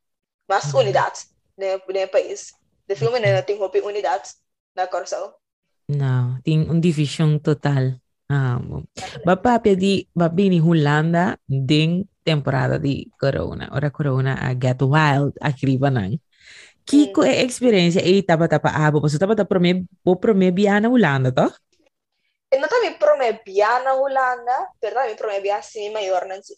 [0.47, 1.13] más unidad.
[1.13, 1.38] Mm -hmm.
[1.59, 2.55] De, de país.
[2.87, 4.23] De filme na nating hopi unidad
[4.73, 5.35] na Corso.
[5.89, 7.99] Não, tem um divisão total.
[8.29, 8.85] Ah, bom.
[9.25, 13.73] Bapapia di babini Holanda ding temporada di corona.
[13.73, 16.21] Ora corona a get wild akriba nang.
[16.85, 21.33] Kiko e experiência e taba tapa abo, paso taba tapa prome po prome biana Holanda
[21.33, 21.49] to?
[22.49, 26.57] E não tá me promebia na Holanda, pero tá me promebia sim maior nang si.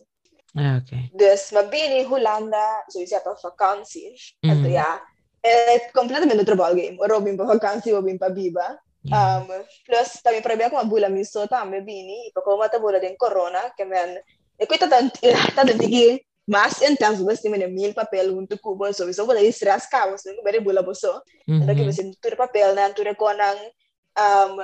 [0.55, 1.09] Ah, okay.
[1.13, 4.35] Dus maar bene, Hollanda, sowieso op vakantie.
[4.39, 4.49] Mm.
[4.49, 5.01] En ja,
[5.39, 6.97] è completamente outro ballgame.
[7.07, 8.83] Robin para vakantie, Robin para biba.
[9.03, 9.41] Yeah.
[9.41, 9.47] Um,
[9.83, 12.79] plus, também para mim, como a bula me sou também, bini, e para como a
[12.79, 14.21] bula de corona, que men,
[14.59, 18.93] e que está dentro de mas então você tem menos mil papel junto com o
[18.93, 22.73] so isso pode estressar os cabos não bere bula boso então que você tem papel
[22.73, 23.55] na tura conan
[24.17, 24.57] um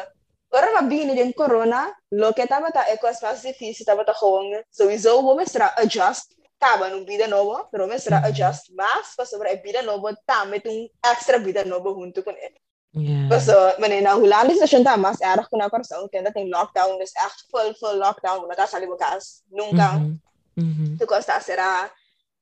[0.50, 4.64] Ora mabini din corona, lo que tava ta é coisa mais difícil, tava ta hong,
[4.72, 8.24] sowieso vou mostrar adjust, tava num vida novo, pero Mhm.
[8.24, 12.56] adjust, mas para sobre vida novo, também tem um extra vida novo junto com ele.
[12.96, 13.40] Yeah.
[13.42, 17.12] So, mane na Holanda is siya tamas, erg ko na korso, kaya dating lockdown, is
[17.20, 20.18] echt full, full lockdown, wala ta sa libukas, nunca, Mhm.
[20.56, 20.98] Mhm.
[20.98, 21.92] tu costa será,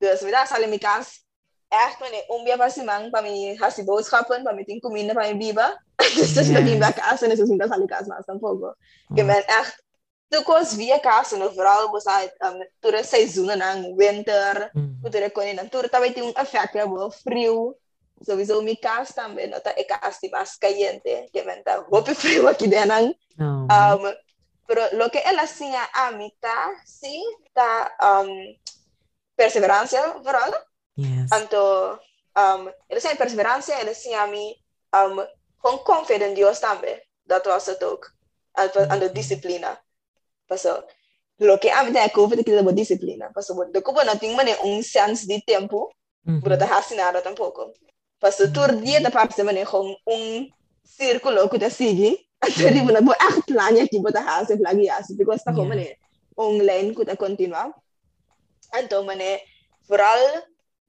[0.00, 1.25] dus wala sa limikas, echt mane,
[2.30, 5.34] um dia pa si mang, pa mi hasi boodschappen, pa mi ting kumina, pa mi
[5.34, 6.60] biba, dus dus Yeah.
[6.60, 8.74] na din ba casa, en dus niet sa likas mas tampoco.
[9.14, 9.26] Que Oh.
[9.26, 9.82] men echt,
[10.30, 11.50] tu kos via casa, no
[11.90, 14.70] was uit, um, ture seizoenen ng winter.
[15.02, 15.68] Kutere ko nila.
[15.68, 17.74] Turo tawai ting effect na bo, frio.
[18.24, 22.66] Sowieso mi cas também, nota e cas di mas caliente, que menta, hopi frio aqui
[22.66, 23.12] dentro.
[23.38, 23.68] Oh.
[23.68, 24.02] Um,
[24.66, 27.22] pero lo que ela sinha a mita, sim,
[27.54, 28.56] tá um,
[29.36, 30.50] perseverancia, vooral.
[30.98, 31.30] Yes.
[31.30, 31.98] er
[32.36, 34.56] um, eles têm perseverança, eles têm a die
[34.94, 35.26] um,
[35.58, 36.04] com
[37.26, 38.14] dat was het ook
[38.52, 39.80] da tua saúde, discipline disciplina.
[40.46, 40.84] Passou.
[41.38, 43.30] Lo que a mim tem COVID que disciplina.
[43.32, 45.90] pas do de não tem maneira um de tempo
[46.24, 46.40] mhm.
[46.40, 47.72] para dar racinada tampouco.
[48.18, 50.48] Passou, todo dia da parte maneira com un
[50.84, 55.68] círculo que te sigue, echt plannen, tipo, da raça, plagiasse, porque está com
[56.38, 57.74] online que te continua.
[59.88, 60.18] Vooral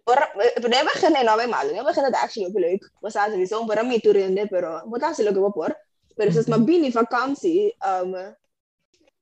[0.08, 1.84] pode begin nee nou bij mal.
[1.84, 2.91] Begin dat actually ook leuk.
[3.00, 5.76] Was aan sowieso para mí tur rende pero bota hasi lo que vou por.
[6.15, 6.50] Pero Mhm.
[6.50, 8.15] ma bini vakantie um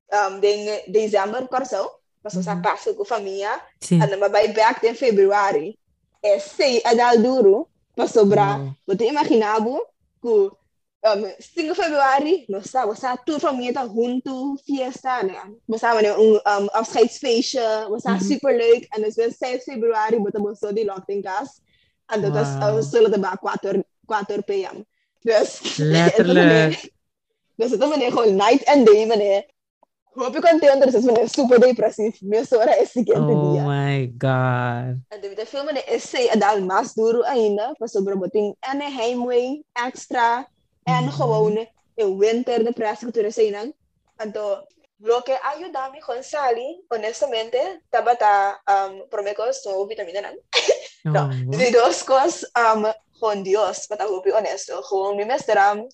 [0.10, 2.00] um de dezember corso.
[2.21, 2.62] Pasto sa Mhm.
[2.62, 3.62] passo com família.
[3.80, 4.02] Sim.
[4.02, 5.78] Ano mabay back in February.
[6.21, 8.58] Eh, sei adal duro, pa sobra.
[8.58, 8.74] Wow.
[8.88, 9.78] Bote imaginabo
[10.21, 10.50] que
[11.05, 15.37] um, 5 Februari, was sa tour van mij junto fiesta, né?
[15.65, 18.23] Was sa een um, afscheidsfeestje, was sa Mhm.
[18.23, 18.85] super leuk.
[18.89, 21.61] En dus wel 6 Februari, mo so die locked in kas.
[22.07, 22.83] En dat was Wow.
[22.83, 24.85] solo de ba 4 4 p.m.
[25.21, 26.93] Dus Letterlijk.
[27.55, 29.41] Dus ito man gewoon night and day man eh.
[30.15, 32.21] Hoop ik contento, dus man super depressief.
[32.21, 33.63] Meer sora is siguiente Oh dia.
[33.67, 34.95] my God.
[35.07, 39.63] En de de film na essay adal mas duro ainda, pa sobrang boting ane heimwee,
[39.73, 40.47] extra,
[40.86, 41.58] En gewoon
[41.95, 43.74] in winter de infraestructuras se inang.
[45.00, 50.38] Lo que ayuda a mi con Sally, honestamente, tabata um, promecos no vitamina nan.
[51.04, 52.86] no, oh, de dos cosas um,
[53.19, 55.88] con Dios, para ser honesto, con mi maestra, um,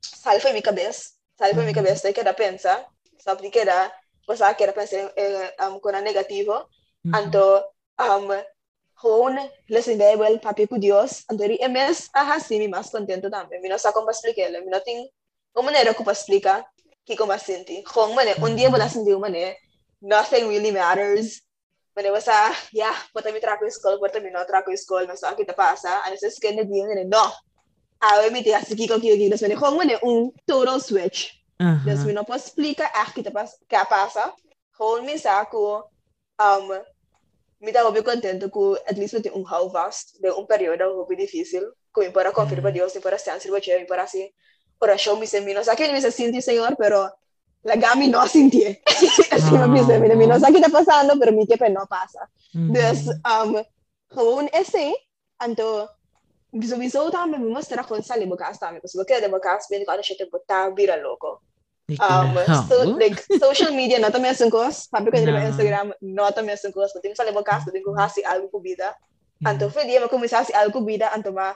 [0.00, 2.86] salvo mi cabeza, salvo mi cabeza, que era pensa,
[3.18, 3.92] sabe que era,
[4.26, 6.68] o sea, que era pensar en, um, con negativo,
[7.04, 7.24] mm -hmm.
[7.24, 7.66] entonces,
[7.98, 8.28] um,
[9.04, 9.36] con
[9.68, 13.60] Listen Very Well, Papi ku Dios, andori eh, MS, aha, sí, mi más contento también.
[13.60, 15.04] Mi no sa kung paspliquelo, mi no ting,
[15.52, 16.64] o manera eh, ko pasplica,
[17.04, 17.84] ki ko mas sinti.
[17.84, 19.60] Kung mane, eh, un día wala sindi mane,
[20.00, 21.44] nothing really matters.
[21.92, 22.32] Mane wasa,
[22.72, 26.32] yeah, pota mi trako school, pota mi no trako school, nasa kita pasa, ano sa
[26.32, 27.28] skin na diyo, no.
[28.00, 31.44] Awe mi tiya, si kiko kiyo kiyo, mane, kung mane, un total switch.
[31.60, 32.08] Uh-huh.
[32.08, 34.32] Mi no pasplica, ah, kita pas, kapasa.
[34.72, 35.92] Kung mi sa ako,
[36.40, 36.72] um,
[37.64, 39.34] me estava bem contente com, at least, tem mm.
[39.34, 39.38] ah.
[39.38, 39.40] mm.
[39.40, 43.00] um hall vast, de um período bem difícil, com me para confiar para Deus, me
[43.00, 44.30] para ser ansioso, me para ser
[44.80, 47.10] oração, me senti, não mi que me senti, Senhor, pero
[47.64, 48.80] legami não senti.
[49.30, 52.28] Assim, me senti, não sei o que está passando, mi me que não passa.
[52.54, 53.64] Dus, um,
[54.12, 54.94] gewoon esse,
[55.42, 55.88] então,
[56.52, 60.28] bisogna também mi com sali bocas também, porque eu quero bocas bem quando a gente
[60.30, 61.40] botar vira louco.
[61.90, 66.54] Um, so, like, social media não também assim coisas, sabe que no Instagram não também
[66.54, 68.94] assim coisas, tem sali bokas, tem que fazer algo com vida.
[69.46, 71.54] Anto, foi dia me começar a fazer algo com vida, ma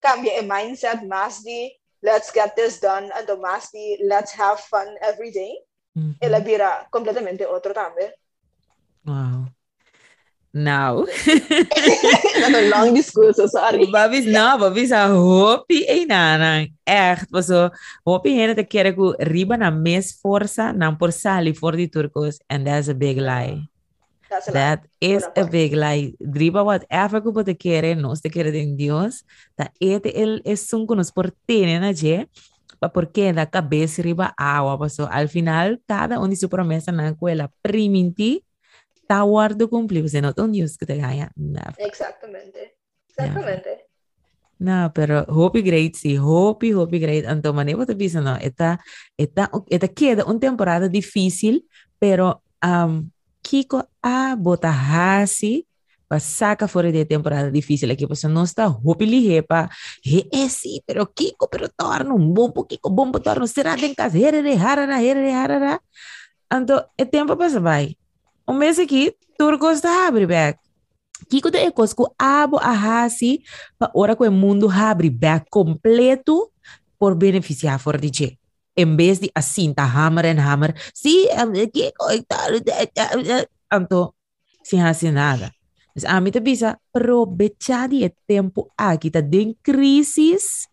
[0.00, 4.86] cambia o mindset mais de let's get this done and the masti let's have fun
[5.00, 5.64] every day.
[5.96, 6.18] Mm-hmm.
[6.20, 8.14] e la bira completamente otro también
[9.04, 9.50] wow
[10.52, 11.06] now
[12.40, 13.86] dat een lang discurso sorry.
[13.90, 16.66] Babis no babis a hopi e nana.
[16.84, 17.70] Echt was so
[18.04, 22.38] hopi hene te kere ku riba na mes forza na por sali for di turcos
[22.48, 23.62] and that's a big lie.
[24.28, 25.14] That's a That lie.
[25.14, 26.14] is a big lie.
[26.20, 29.24] Driba whatever que você quer, nós te quer em Deus,
[29.56, 32.28] tá este ele é um que nos portene na je,
[32.92, 37.50] porque da cabeça riba água, passou al final cada um de sua promessa na escola
[37.62, 38.42] priminti
[39.10, 41.32] tá guardo cumprir, você não tem Deus que te ganha.
[41.36, 41.74] Não.
[41.78, 42.76] Exactamente.
[43.10, 43.90] Exactamente.
[44.60, 47.26] No, pero hope great, sí, hope, hope great.
[47.26, 48.78] Então, mané, você pensa, não, esta,
[49.18, 51.60] esta, esta queda uma temporada difícil,
[51.98, 53.08] pero um,
[53.42, 55.66] Kiko a bota hasi
[56.06, 59.68] pa saca fora de temporada difícil aqui, você não está hope lihe pa,
[60.04, 64.18] he é sim, pero Kiko, pero torna um bom Kiko, bom torna, será de casa,
[64.18, 65.80] herere, harara, herere, harara.
[66.52, 67.48] Então, é tempo para
[68.50, 70.58] Um mês aqui, turco está abre back.
[71.30, 73.46] Kiko de ecos ku abo a hasi
[73.78, 76.50] pa ora que o mundo abre back completo
[76.98, 78.38] por beneficiar fora de je.
[78.74, 81.28] En vez de assim, tá hammer and hammer, sim,
[81.72, 82.06] Kiko,
[83.70, 84.14] anto,
[84.64, 85.54] sem assim nada.
[85.94, 90.66] Mas a mim bisa aproveitar de tempo aqui, tá den crisis,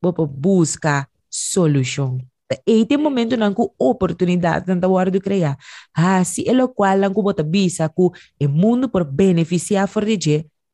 [0.00, 2.24] vou buscar solução.
[2.66, 5.56] E tem momento com oportunidade tanta hora de criar.
[5.94, 10.04] Ah, se é o qual com bota bisa com o mundo por beneficiar for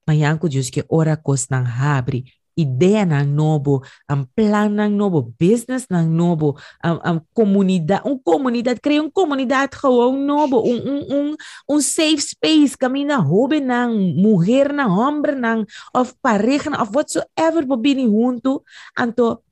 [0.07, 4.95] mas yang ko Diyos que ora kos nang habri ideia ng novo, ang plan ng
[4.95, 10.79] novo, business ng novo, ang, ang komunidad, um comunidade, cria um comunidade gewoon novo, um,
[10.79, 11.29] um, um,
[11.67, 17.67] um safe space, kami na hobe ng mulher, ng hombre, ng of pareja, of whatsoever
[17.67, 18.63] po bini junto,
[18.95, 19.43] anto,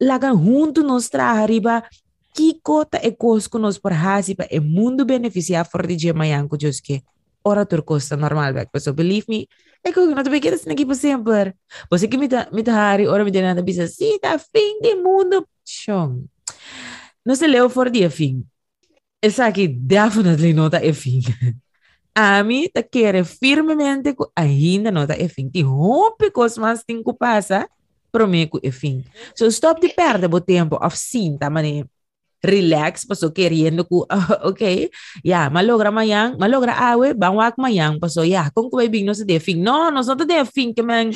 [0.00, 1.82] lagan junto nos tra arriba.
[2.34, 7.02] Ki kota e cosco nos por hasipa e mundo beneficiar for di jemayanko joske
[7.42, 9.48] ora tur costa normal back pues, so believe me.
[9.86, 11.54] E ko not be kids nagi sempre
[11.88, 16.26] você que me tá me hari ora me bisa si tá fim de mundo chong
[17.34, 18.44] se leu for di fim
[19.22, 21.20] essa aqui definitely nota é fim
[22.14, 27.68] a mim tá querer firmemente ainda nota é fim ti rompe cosmas tinko pasa
[28.16, 29.04] passa, prometo é fim.
[29.34, 31.84] So stop de perder o tempo of sim, tá mané.
[32.44, 34.04] relax paso queriendo ku
[34.50, 34.92] okay
[35.24, 39.24] ya yeah, malogra mayang malogra awe bangwak mayang paso ya yeah, kung ko no sa
[39.26, 40.04] defing no no
[40.46, 41.10] fin que man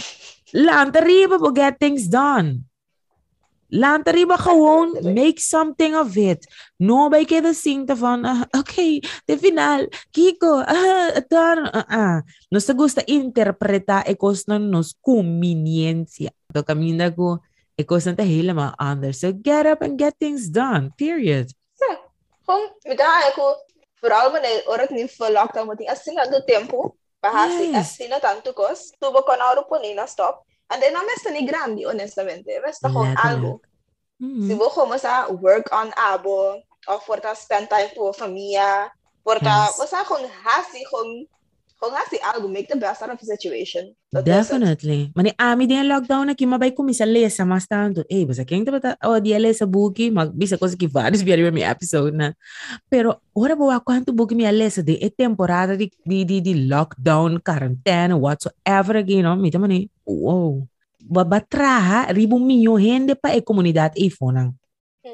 [0.51, 2.65] lang riba po get things done
[3.71, 9.39] lang riba gewoon make something of it no by queda cinta van uh, okay de
[9.39, 12.19] final Kiko ah uh, uh, uh.
[12.51, 17.39] nos gusta interpretar e cos nos conveniencia to camina ko
[17.81, 19.19] Ik was niet helemaal anders.
[19.19, 20.93] So get up and get things done.
[20.97, 21.55] Period.
[21.75, 22.01] Ja,
[22.45, 23.43] gewoon, met daar aku,
[23.95, 27.75] vooral wanneer orang niet voor lockdown moet assim do tempo, bahasi, Yes.
[27.75, 30.45] assim tanto cos, tubo con auro ponina stop.
[30.71, 32.47] And then não é nem grande, honestamente.
[32.63, 33.29] Mas tá com Letterlijk.
[33.29, 33.61] algo.
[34.21, 34.47] Mm.
[34.47, 37.91] Se vou começar a work on abo, ou for ta spend time
[38.59, 38.91] a
[39.25, 39.77] for ta, Yes.
[39.77, 41.27] você com hasi, com,
[41.81, 43.93] com hasi algo, make the best out of the situation.
[44.13, 44.25] That.
[44.25, 45.11] Definitely.
[45.15, 48.05] Mani ami din lockdown na kimabay ko misa lesa mas tanto.
[48.11, 51.47] Eh, basta kaya ta bata o di lesa buki mag bisa ko ki vários biari
[51.53, 52.33] mi episode na.
[52.91, 57.41] Pero ora ba quanto buki mi lesa de e temporada di di di, di lockdown,
[57.41, 59.37] quarantena, whatsoever again, no?
[59.37, 59.59] Mita
[60.11, 60.67] Wow.
[61.01, 64.53] Babatraha ribu minyo hende pa e comunidade e fonang.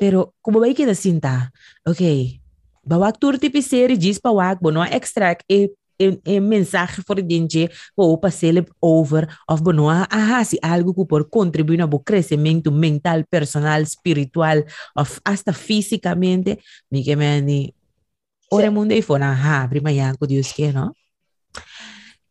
[0.01, 1.53] Pero como vai kita sinta,
[1.86, 2.42] okay,
[2.82, 7.70] bawak tur tipi seri diz pa wak, bono extract e een, een mensaje voor gente
[7.94, 13.24] ou passar over of bono aha si algo que por contribuir na bo crescimento mental,
[13.24, 16.59] personal, espiritual of hasta fisicamente,
[16.90, 17.74] mi que me ni
[18.51, 20.92] ora mundo e fona aha, prima yanko Dios que no.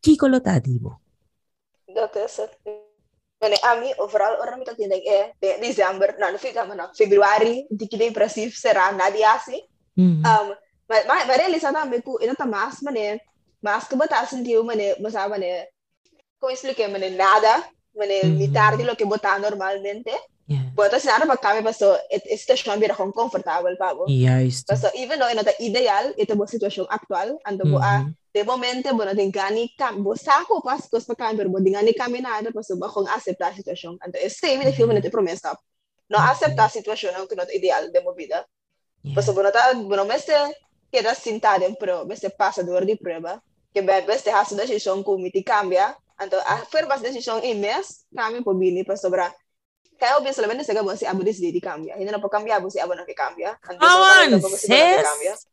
[0.01, 1.04] Kiko lo tadibo.
[1.95, 2.57] Is het.
[3.39, 7.87] Maar a mí, overal, orang minta tindag eh, de December, nou, fica, mano, Februari, di
[7.87, 9.61] que depressivo será, nada assim.
[9.93, 10.23] Mm.
[10.23, 10.55] Um,
[10.87, 13.19] mas, mas, mas realizar também que ainda tá mais, mané,
[13.61, 15.67] mas que botar sentiu, mané, mas sabe, mané,
[16.39, 17.63] como expliquei, mané, nada,
[17.95, 18.37] mané, Mhm.
[18.37, 20.11] metade do que botar normalmente.
[20.47, 20.71] Yeah.
[20.75, 21.99] Bota se nada para cá, mas a
[22.37, 24.13] situação vira confortável para você.
[24.13, 24.65] Juist.
[24.69, 28.13] Mas even though ainda ideal, esta é a situação atual, ando mm a Mhm.
[28.43, 33.07] momento, bueno, gani bo saco pas cos para cambiar, bueno, gani caminar, pues va con
[33.07, 33.97] aceptar la situación.
[34.03, 35.57] Entonces, sí, me defiendo te promesa.
[36.09, 38.47] No aceptar la situación, aunque no es ideal de movida.
[39.03, 40.33] bo bueno, ta, bueno, me se
[40.91, 43.41] queda sin tarde, pero me se pasa dor de prueba,
[43.73, 48.05] que me vez deja su decisión con mi cambia, entonces, hacer más decisión y mes,
[48.15, 49.35] cambia por bini, pues sobra.
[49.97, 51.95] Kaya obvio solamente se que bueno, si abo decide cambia.
[51.95, 53.59] Hindi na po cambia, abo si abo na que cambia.
[53.69, 55.47] Entonces, Aman, sis!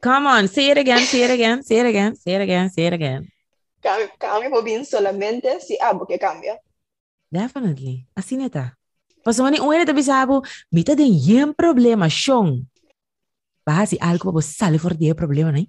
[0.00, 2.86] Come on, say it again, say it again, say it again, say it again, say
[2.86, 3.28] it again.
[3.80, 6.60] Cambio, cambio por bien solamente si algo que cambia.
[7.30, 8.06] Definitely.
[8.14, 8.78] Así neta.
[9.24, 12.70] Pues Pasó ni un te este pisabo, mita de yen problema, Sean.
[13.66, 15.66] Baja si algo vos sale por diez problema, ¿no?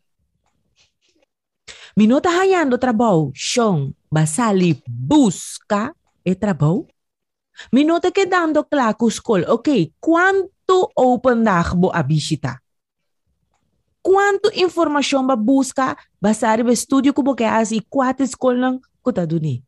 [1.96, 3.96] Mi no está hallando trabajo, Sean.
[4.16, 6.88] Va salir busca el trabajo.
[7.72, 8.98] Mi no está quedando claro,
[9.48, 9.70] Ok,
[10.00, 12.62] ¿cuánto open dag bo abisita?
[14.02, 19.28] Quanto informação ba busca, basari ba estudio ko bo kaya asi quatro school lang kuta
[19.28, 19.64] duni.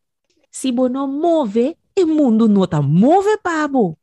[0.49, 3.97] Si bo no move, o mundo não tá move, pabo.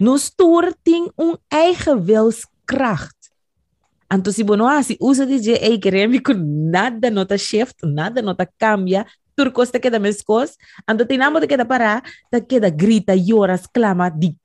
[0.00, 3.16] Nos toer tem um eigen wilskracht.
[4.12, 9.04] Então, se você não assim, usa de queremos que nada nota shift, nada nota cambia,
[9.34, 10.56] tur costa que da mes cos,
[10.88, 13.14] então tem nada que da parar, da que da grita,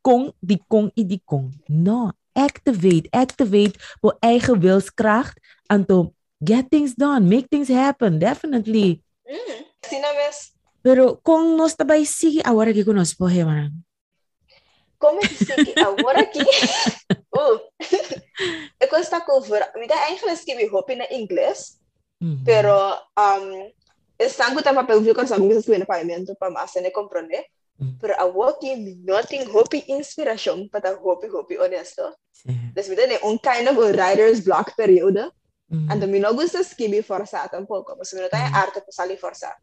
[0.02, 1.52] con, di con e di con.
[2.36, 5.38] Activate, activate por eigen wilskracht,
[5.70, 9.04] então get things done, make things happen, definitely.
[9.28, 9.66] Mm.
[9.84, 10.52] Sina mes,
[10.84, 13.72] Pero kung nós também sige, agora que conosco, mano.
[14.98, 16.40] como é que que agora aqui?
[17.36, 17.60] uh,
[18.80, 21.80] eu gosto de cover, me dá eigenlijk escrever hope na inglês,
[22.22, 22.44] Mhm.
[22.46, 22.74] pero
[23.18, 23.72] um,
[24.20, 27.46] están com papel viu que sabe que escrever no pagamento para mais ne compreender.
[27.82, 27.98] Mm.
[28.00, 32.16] Pero awokin, noting hopi inspirasyon pata hopi hopi honesto.
[32.32, 32.54] Sí.
[32.74, 35.34] Después tiene un kind of writer's block periodo.
[35.68, 35.90] Mm.
[35.90, 38.56] Ando mi no gusta skibi forza tampoco, pues mi no tiene mm.
[38.56, 39.58] arte para salir forza.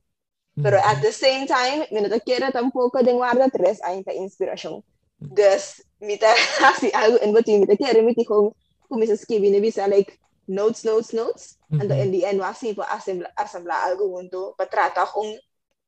[0.56, 0.62] Mm.
[0.62, 4.16] Pero at the same time, mi no te quiero tampoco de guarda tres años de
[4.16, 4.82] inspiración.
[5.20, 5.34] Mm.
[5.34, 6.26] Dus, mi te
[6.64, 8.56] hace algo en botín, mi te quiero, mi te dijo,
[9.16, 11.58] skibi, ne bisa like notes, notes, notes.
[11.70, 11.76] Mm-hmm.
[11.76, 11.80] Mm.
[11.82, 12.92] Ando in the end, va así para
[13.36, 15.06] asamblar algo junto, para tratar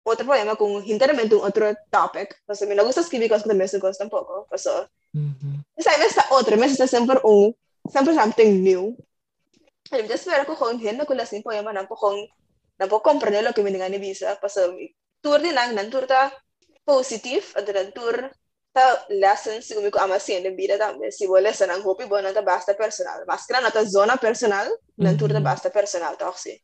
[0.03, 2.37] otro problema con enteramente un otro topic.
[2.47, 4.47] Pues a mí no gusta escribir cosas que también se gustan tampoco.
[4.49, 5.65] Pues, uh -huh.
[5.77, 7.55] esa vez está otra, me está siempre un,
[7.91, 8.97] siempre something new.
[9.93, 12.17] Y me espero que con gente que las poema no con
[12.79, 14.39] no puedo comprender lo que me digan en visa.
[14.41, 16.33] Pues mi tour de nang nan tour ta
[16.85, 18.31] positive, ante nan tour
[18.73, 21.13] ta lessons que me ama haciendo en vida también.
[21.13, 23.25] Si voy a lesson ang hopi buena ta basta personal.
[23.27, 26.57] Mas que na ta zona personal, nan tour ta basta personal ta sí.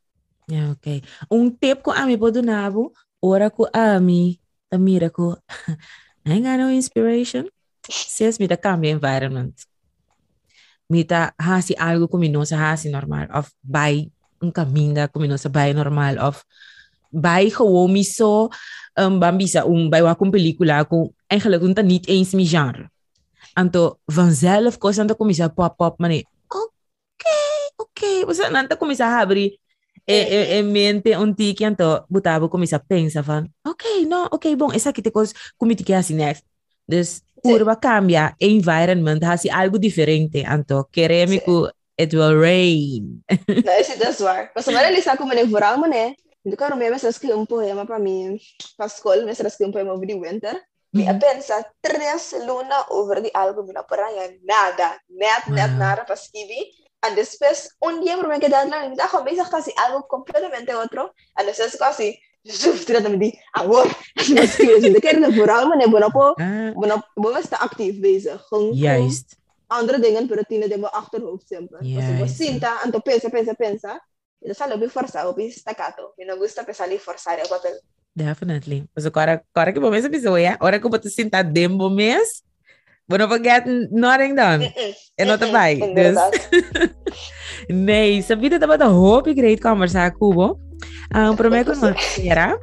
[0.48, 1.02] Yeah, okay.
[1.28, 2.92] Un tip ko ami po pues, dunabo,
[3.26, 4.38] oraku ami,
[4.70, 5.42] the miracle.
[6.26, 7.48] I got no inspiration.
[7.88, 9.54] Says me the cambio environment.
[10.90, 14.06] Mita hasi algo kuminosa hasi normal of by
[14.42, 16.44] een caminda kuminosa by normal of
[17.10, 18.50] bij gewoon mi so
[18.94, 22.90] um, bambisa un bij wat een película kun eigenlijk kun niet eens mi genre.
[23.52, 26.10] Anto vanzelf kost anto kom pop pop maar.
[26.10, 28.04] Oké, okay, oké.
[28.04, 28.26] Okay.
[28.26, 29.58] We zijn anto kom je habri
[30.06, 34.54] é, é, é mente onde que então botava começa a pensar van ok não ok
[34.56, 36.34] bom essa aqui tem coisas comigo que é assim né
[37.42, 37.80] curva sí.
[37.80, 43.22] cambia e environment assim algo diferente então queremos que it will rain.
[43.48, 46.76] Não isso é verdade mas agora ele está pues, como nem voral mané eu quero
[46.76, 48.38] mesmo escrever um poema para mim
[48.76, 50.56] para a escola mas escrever um poema sobre winter
[50.96, 54.16] Vi a pensa tres lunas over di album na parang
[54.48, 56.72] nada, net, net, nada pa skibi
[57.14, 61.14] después un día por me quedé en la mitad, me hizo casi algo completamente otro,
[61.34, 62.18] a veces casi
[62.86, 63.90] diretamente agora
[64.34, 66.38] mas ik ken het vooral wanneer we op
[66.74, 69.36] wanneer we staan actief bezig juist
[69.66, 73.28] andere dingen per tien in mijn achterhoofd simpel als pues, ik sinta en to pensa
[73.28, 74.06] pensa pensa
[74.40, 77.80] e sale eu forçar eu staccato gusta pensar ali forçar o papel.
[78.12, 78.86] Definitely.
[78.94, 81.44] Pues, mas agora agora que vou mesmo pessoa é hora que eu vou te sentar
[83.08, 83.62] But don't forget,
[83.94, 84.66] nothing done.
[85.16, 85.78] É nota vai.
[85.78, 86.18] Dus,
[87.70, 90.34] nee, sa vida dapat a hope great conversar com
[91.14, 92.58] um, prometo não será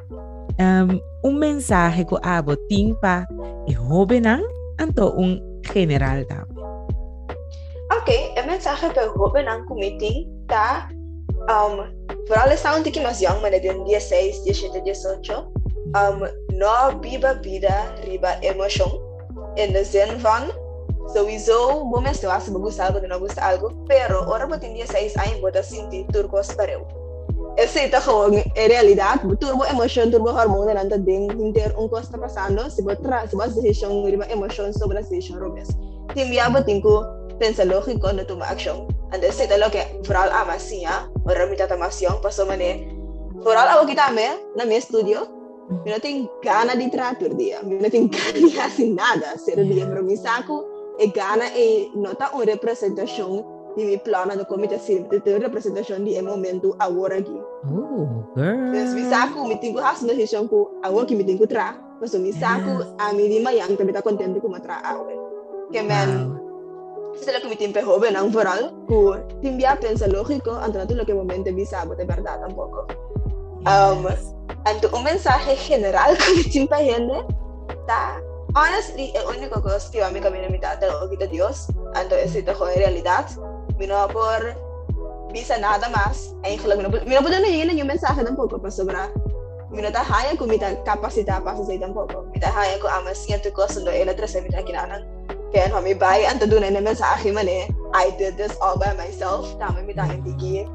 [0.60, 3.24] um, um mensagem que abo timpa
[3.66, 4.44] e hope não
[4.78, 5.40] anto um
[5.72, 6.44] general da.
[7.96, 10.90] Ok, a mensagem que hope não comiting tá
[11.48, 11.88] um,
[12.28, 16.20] vooral is sound que mais young, mas de 16, 17, 18, um,
[16.52, 19.13] no biba vida riba emoção
[19.56, 20.50] in de zin van,
[21.12, 25.16] sowieso, bom es te gusta algo, de no gusta algo, pero ahora por día seis
[25.16, 26.84] años voy a sentir turcos pareu.
[27.56, 32.68] Ese está como en realidad, turbo emoción, turbo hormona, tanto ding, inter un cosa pasando,
[32.68, 35.68] si vos tras, si vos decisión, riba emoción sobre decisión, robes.
[36.14, 37.06] Timbia botinco,
[37.38, 38.88] pensa lógico, no toma acción.
[39.12, 42.88] Antes se te lo que, vooral amasía, ahora mitad amasía, pasó mané.
[43.34, 45.28] Vooral algo que me, na mi estudio,
[45.84, 47.60] Eu não tenho gana de trator dia.
[47.62, 49.38] Eu não tenho gana de fazer nada.
[49.38, 50.64] Ser dia para mim saco
[50.98, 53.44] e gana e nota uma representação
[53.76, 57.40] de meu plano do comitê civil de representação de momento agora aqui.
[57.64, 58.06] Oh,
[58.36, 58.70] girl.
[58.72, 61.76] Mas me saco me tenho has na decisão com agora que me tenho tra.
[62.00, 65.14] Mas me saco a mim de manhã também está contente com a tra agora.
[65.72, 66.44] Que men
[67.20, 71.52] Sila que me tempo joven ang foral, ku timbia pensa lógico, ante lo que momento
[71.54, 72.86] bisa, de verdad tampoco.
[73.66, 74.02] Um,
[74.64, 78.22] andocumensaje mensaje general con distintas gente ya, está
[78.54, 81.68] honestly el único cosa que va a mi camino a mitad de lo que Dios
[81.94, 83.26] entonces si te jode realidad
[83.78, 84.56] vino por
[85.32, 89.10] visa nada más eigenlijk eh, mino mino ya, no llegar un mensaje tampoco para sobra.
[89.70, 93.84] Mino ta haya con mi capacidad para tampoco mi ta haya con ama siento cosas
[93.84, 95.04] de la tres mi ta kinana
[95.52, 99.94] que no me vaya un mensaje mané I did this all by myself también mi
[99.94, 100.68] ta indicé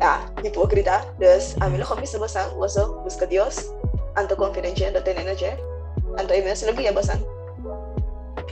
[0.00, 1.04] ah, di puedo gritar.
[1.18, 3.72] Entonces, a mí lo que basan, waso, busca Dios,
[4.14, 5.56] anto confidential, anto tenenaje,
[6.18, 7.20] anto email, sila kaya basan.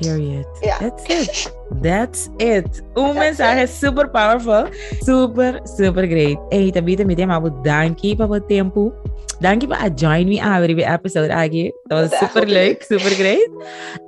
[0.01, 0.47] Period.
[0.63, 0.79] Yeah.
[0.81, 1.37] That's it.
[1.85, 2.81] That's it.
[2.97, 3.71] Un That's mensaje it.
[3.71, 4.69] super powerful.
[5.05, 6.41] Super, super great.
[6.49, 7.53] Hey, tabi tabi tayo mabot.
[7.61, 8.97] Dankie pa po tempo.
[9.41, 11.69] Dankie pa join me our ah, episode agi.
[11.93, 13.49] To super like, super great.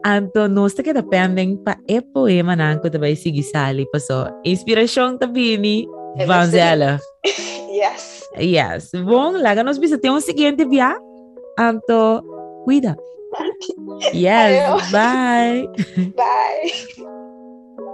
[0.05, 4.33] Anto nos ta kita pending pa e poema nanko tabay sigisali pa so.
[4.49, 5.85] Inspirasyon tabi ni
[6.27, 7.01] Vanzela.
[7.25, 8.23] yes.
[8.39, 8.91] Yes.
[8.93, 9.99] Bom, láganos bisa.
[9.99, 10.97] Tem um seguinte via.
[11.59, 12.23] Anto,
[12.65, 12.97] cuida.
[14.13, 14.91] Yes.
[14.91, 15.69] Bye.
[16.17, 16.73] Bye.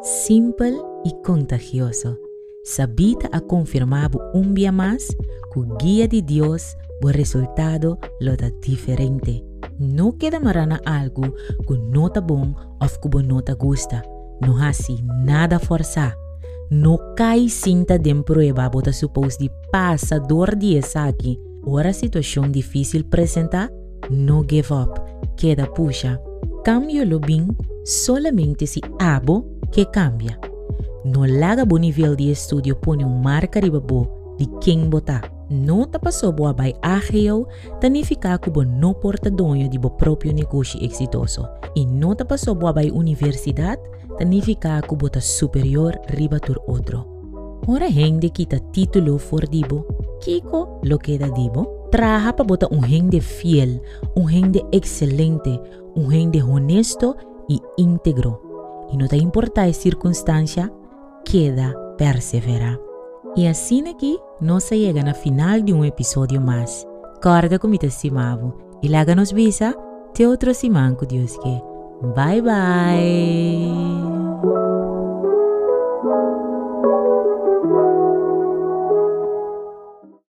[0.02, 2.18] Simple y contagioso.
[2.64, 5.08] Sabita a confirmado un día más
[5.52, 9.44] que guía de Dios o resultado lo da diferente.
[9.78, 11.22] No queda marana algo
[11.66, 14.02] que no está bom o que no te gusta.
[14.40, 16.16] No hace nada forzar.
[16.70, 21.40] No cai cinta de prueba bota supos de passa dor de aqui.
[21.64, 23.70] Ora situação difícil presenta,
[24.10, 25.00] no give up,
[25.36, 26.20] queda puxa.
[26.64, 27.48] Cambio lo bem
[27.84, 30.38] solamente se abo que cambia.
[31.04, 35.38] No laga bo nível de estudio pone um marca riba bo de quem botar.
[35.51, 37.49] No ta passou boa by ageo,
[37.80, 41.49] tanifica que bo no porta donho de bo próprio negócio exitoso.
[41.74, 43.80] E no ta passou boa by universidade,
[44.18, 47.07] significa que bota superior riba tur outro.
[47.66, 49.86] Ora gente kita título for dibo,
[50.20, 53.80] kiko lo queda dibo, traja pa bota un gente fiel,
[54.14, 55.61] un gente excelente,
[55.94, 57.16] un gente honesto
[57.49, 58.42] y íntegro.
[58.92, 60.72] Y no te importa la circunstancia,
[61.24, 62.78] queda persevera.
[63.49, 66.87] Así aquí no se llega al final de un episodio más.
[67.22, 69.76] Corda como te estimavo y láganos visa
[70.14, 71.62] te otro simanco Dios que.
[72.14, 73.68] Bye bye.